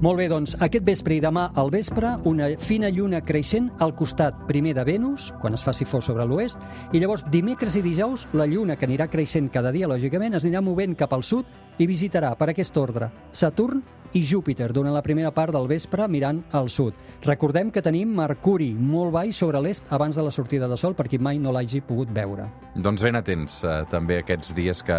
Molt 0.04 0.20
bé, 0.20 0.26
doncs, 0.28 0.58
aquest 0.60 0.84
vespre 0.84 1.16
i 1.16 1.22
demà 1.24 1.46
al 1.62 1.70
vespre, 1.72 2.18
una 2.28 2.50
fina 2.60 2.90
lluna 2.92 3.22
creixent 3.24 3.70
al 3.80 3.94
costat 3.96 4.42
primer 4.50 4.74
de 4.76 4.84
Venus, 4.84 5.30
quan 5.40 5.56
es 5.56 5.64
faci 5.64 5.88
fos 5.88 6.10
sobre 6.10 6.26
l'oest, 6.28 6.60
i 6.92 7.00
llavors 7.00 7.24
dimecres 7.32 7.78
i 7.80 7.84
dijous 7.86 8.28
la 8.36 8.50
lluna, 8.50 8.76
que 8.76 8.90
anirà 8.90 9.08
creixent 9.08 9.48
cada 9.54 9.72
dia, 9.72 9.88
lògicament, 9.88 10.36
es 10.36 10.44
anirà 10.44 10.60
movent 10.66 10.98
cap 11.00 11.16
al 11.16 11.24
sud 11.24 11.48
i 11.80 11.88
visitarà, 11.88 12.34
per 12.36 12.52
aquest 12.52 12.76
ordre, 12.76 13.08
Saturn 13.32 13.80
i 14.12 14.26
Júpiter 14.26 14.74
durant 14.76 14.92
la 14.92 15.06
primera 15.06 15.32
part 15.32 15.56
del 15.56 15.72
vespre 15.72 16.10
mirant 16.12 16.44
al 16.52 16.68
sud. 16.68 16.98
Recordem 17.24 17.72
que 17.72 17.84
tenim 17.86 18.12
Mercuri 18.20 18.74
molt 18.76 19.16
baix 19.16 19.40
sobre 19.40 19.62
l'est 19.64 19.94
abans 19.96 20.18
de 20.18 20.26
la 20.28 20.36
sortida 20.36 20.68
de 20.68 20.76
sol 20.76 20.98
per 20.98 21.08
qui 21.08 21.22
mai 21.22 21.40
no 21.40 21.56
l'hagi 21.56 21.80
pogut 21.80 22.12
veure. 22.12 22.50
Doncs 22.76 23.06
ben 23.06 23.16
atents, 23.16 23.62
eh, 23.64 23.84
també 23.92 24.20
aquests 24.20 24.52
dies 24.58 24.84
que, 24.84 24.98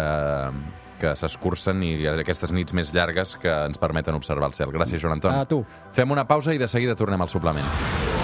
que 1.01 1.15
s'escurcen 1.17 1.81
i 1.85 1.93
aquestes 2.13 2.53
nits 2.53 2.75
més 2.77 2.93
llargues 2.95 3.35
que 3.41 3.51
ens 3.67 3.81
permeten 3.81 4.17
observar 4.17 4.51
el 4.51 4.57
cel. 4.57 4.73
Gràcies, 4.75 5.01
Joan 5.01 5.17
Anton. 5.17 5.41
A 5.41 5.47
tu. 5.49 5.63
Fem 5.97 6.13
una 6.13 6.27
pausa 6.29 6.53
i 6.53 6.61
de 6.61 6.69
seguida 6.71 6.97
tornem 6.99 7.25
al 7.25 7.33
suplement. 7.33 8.20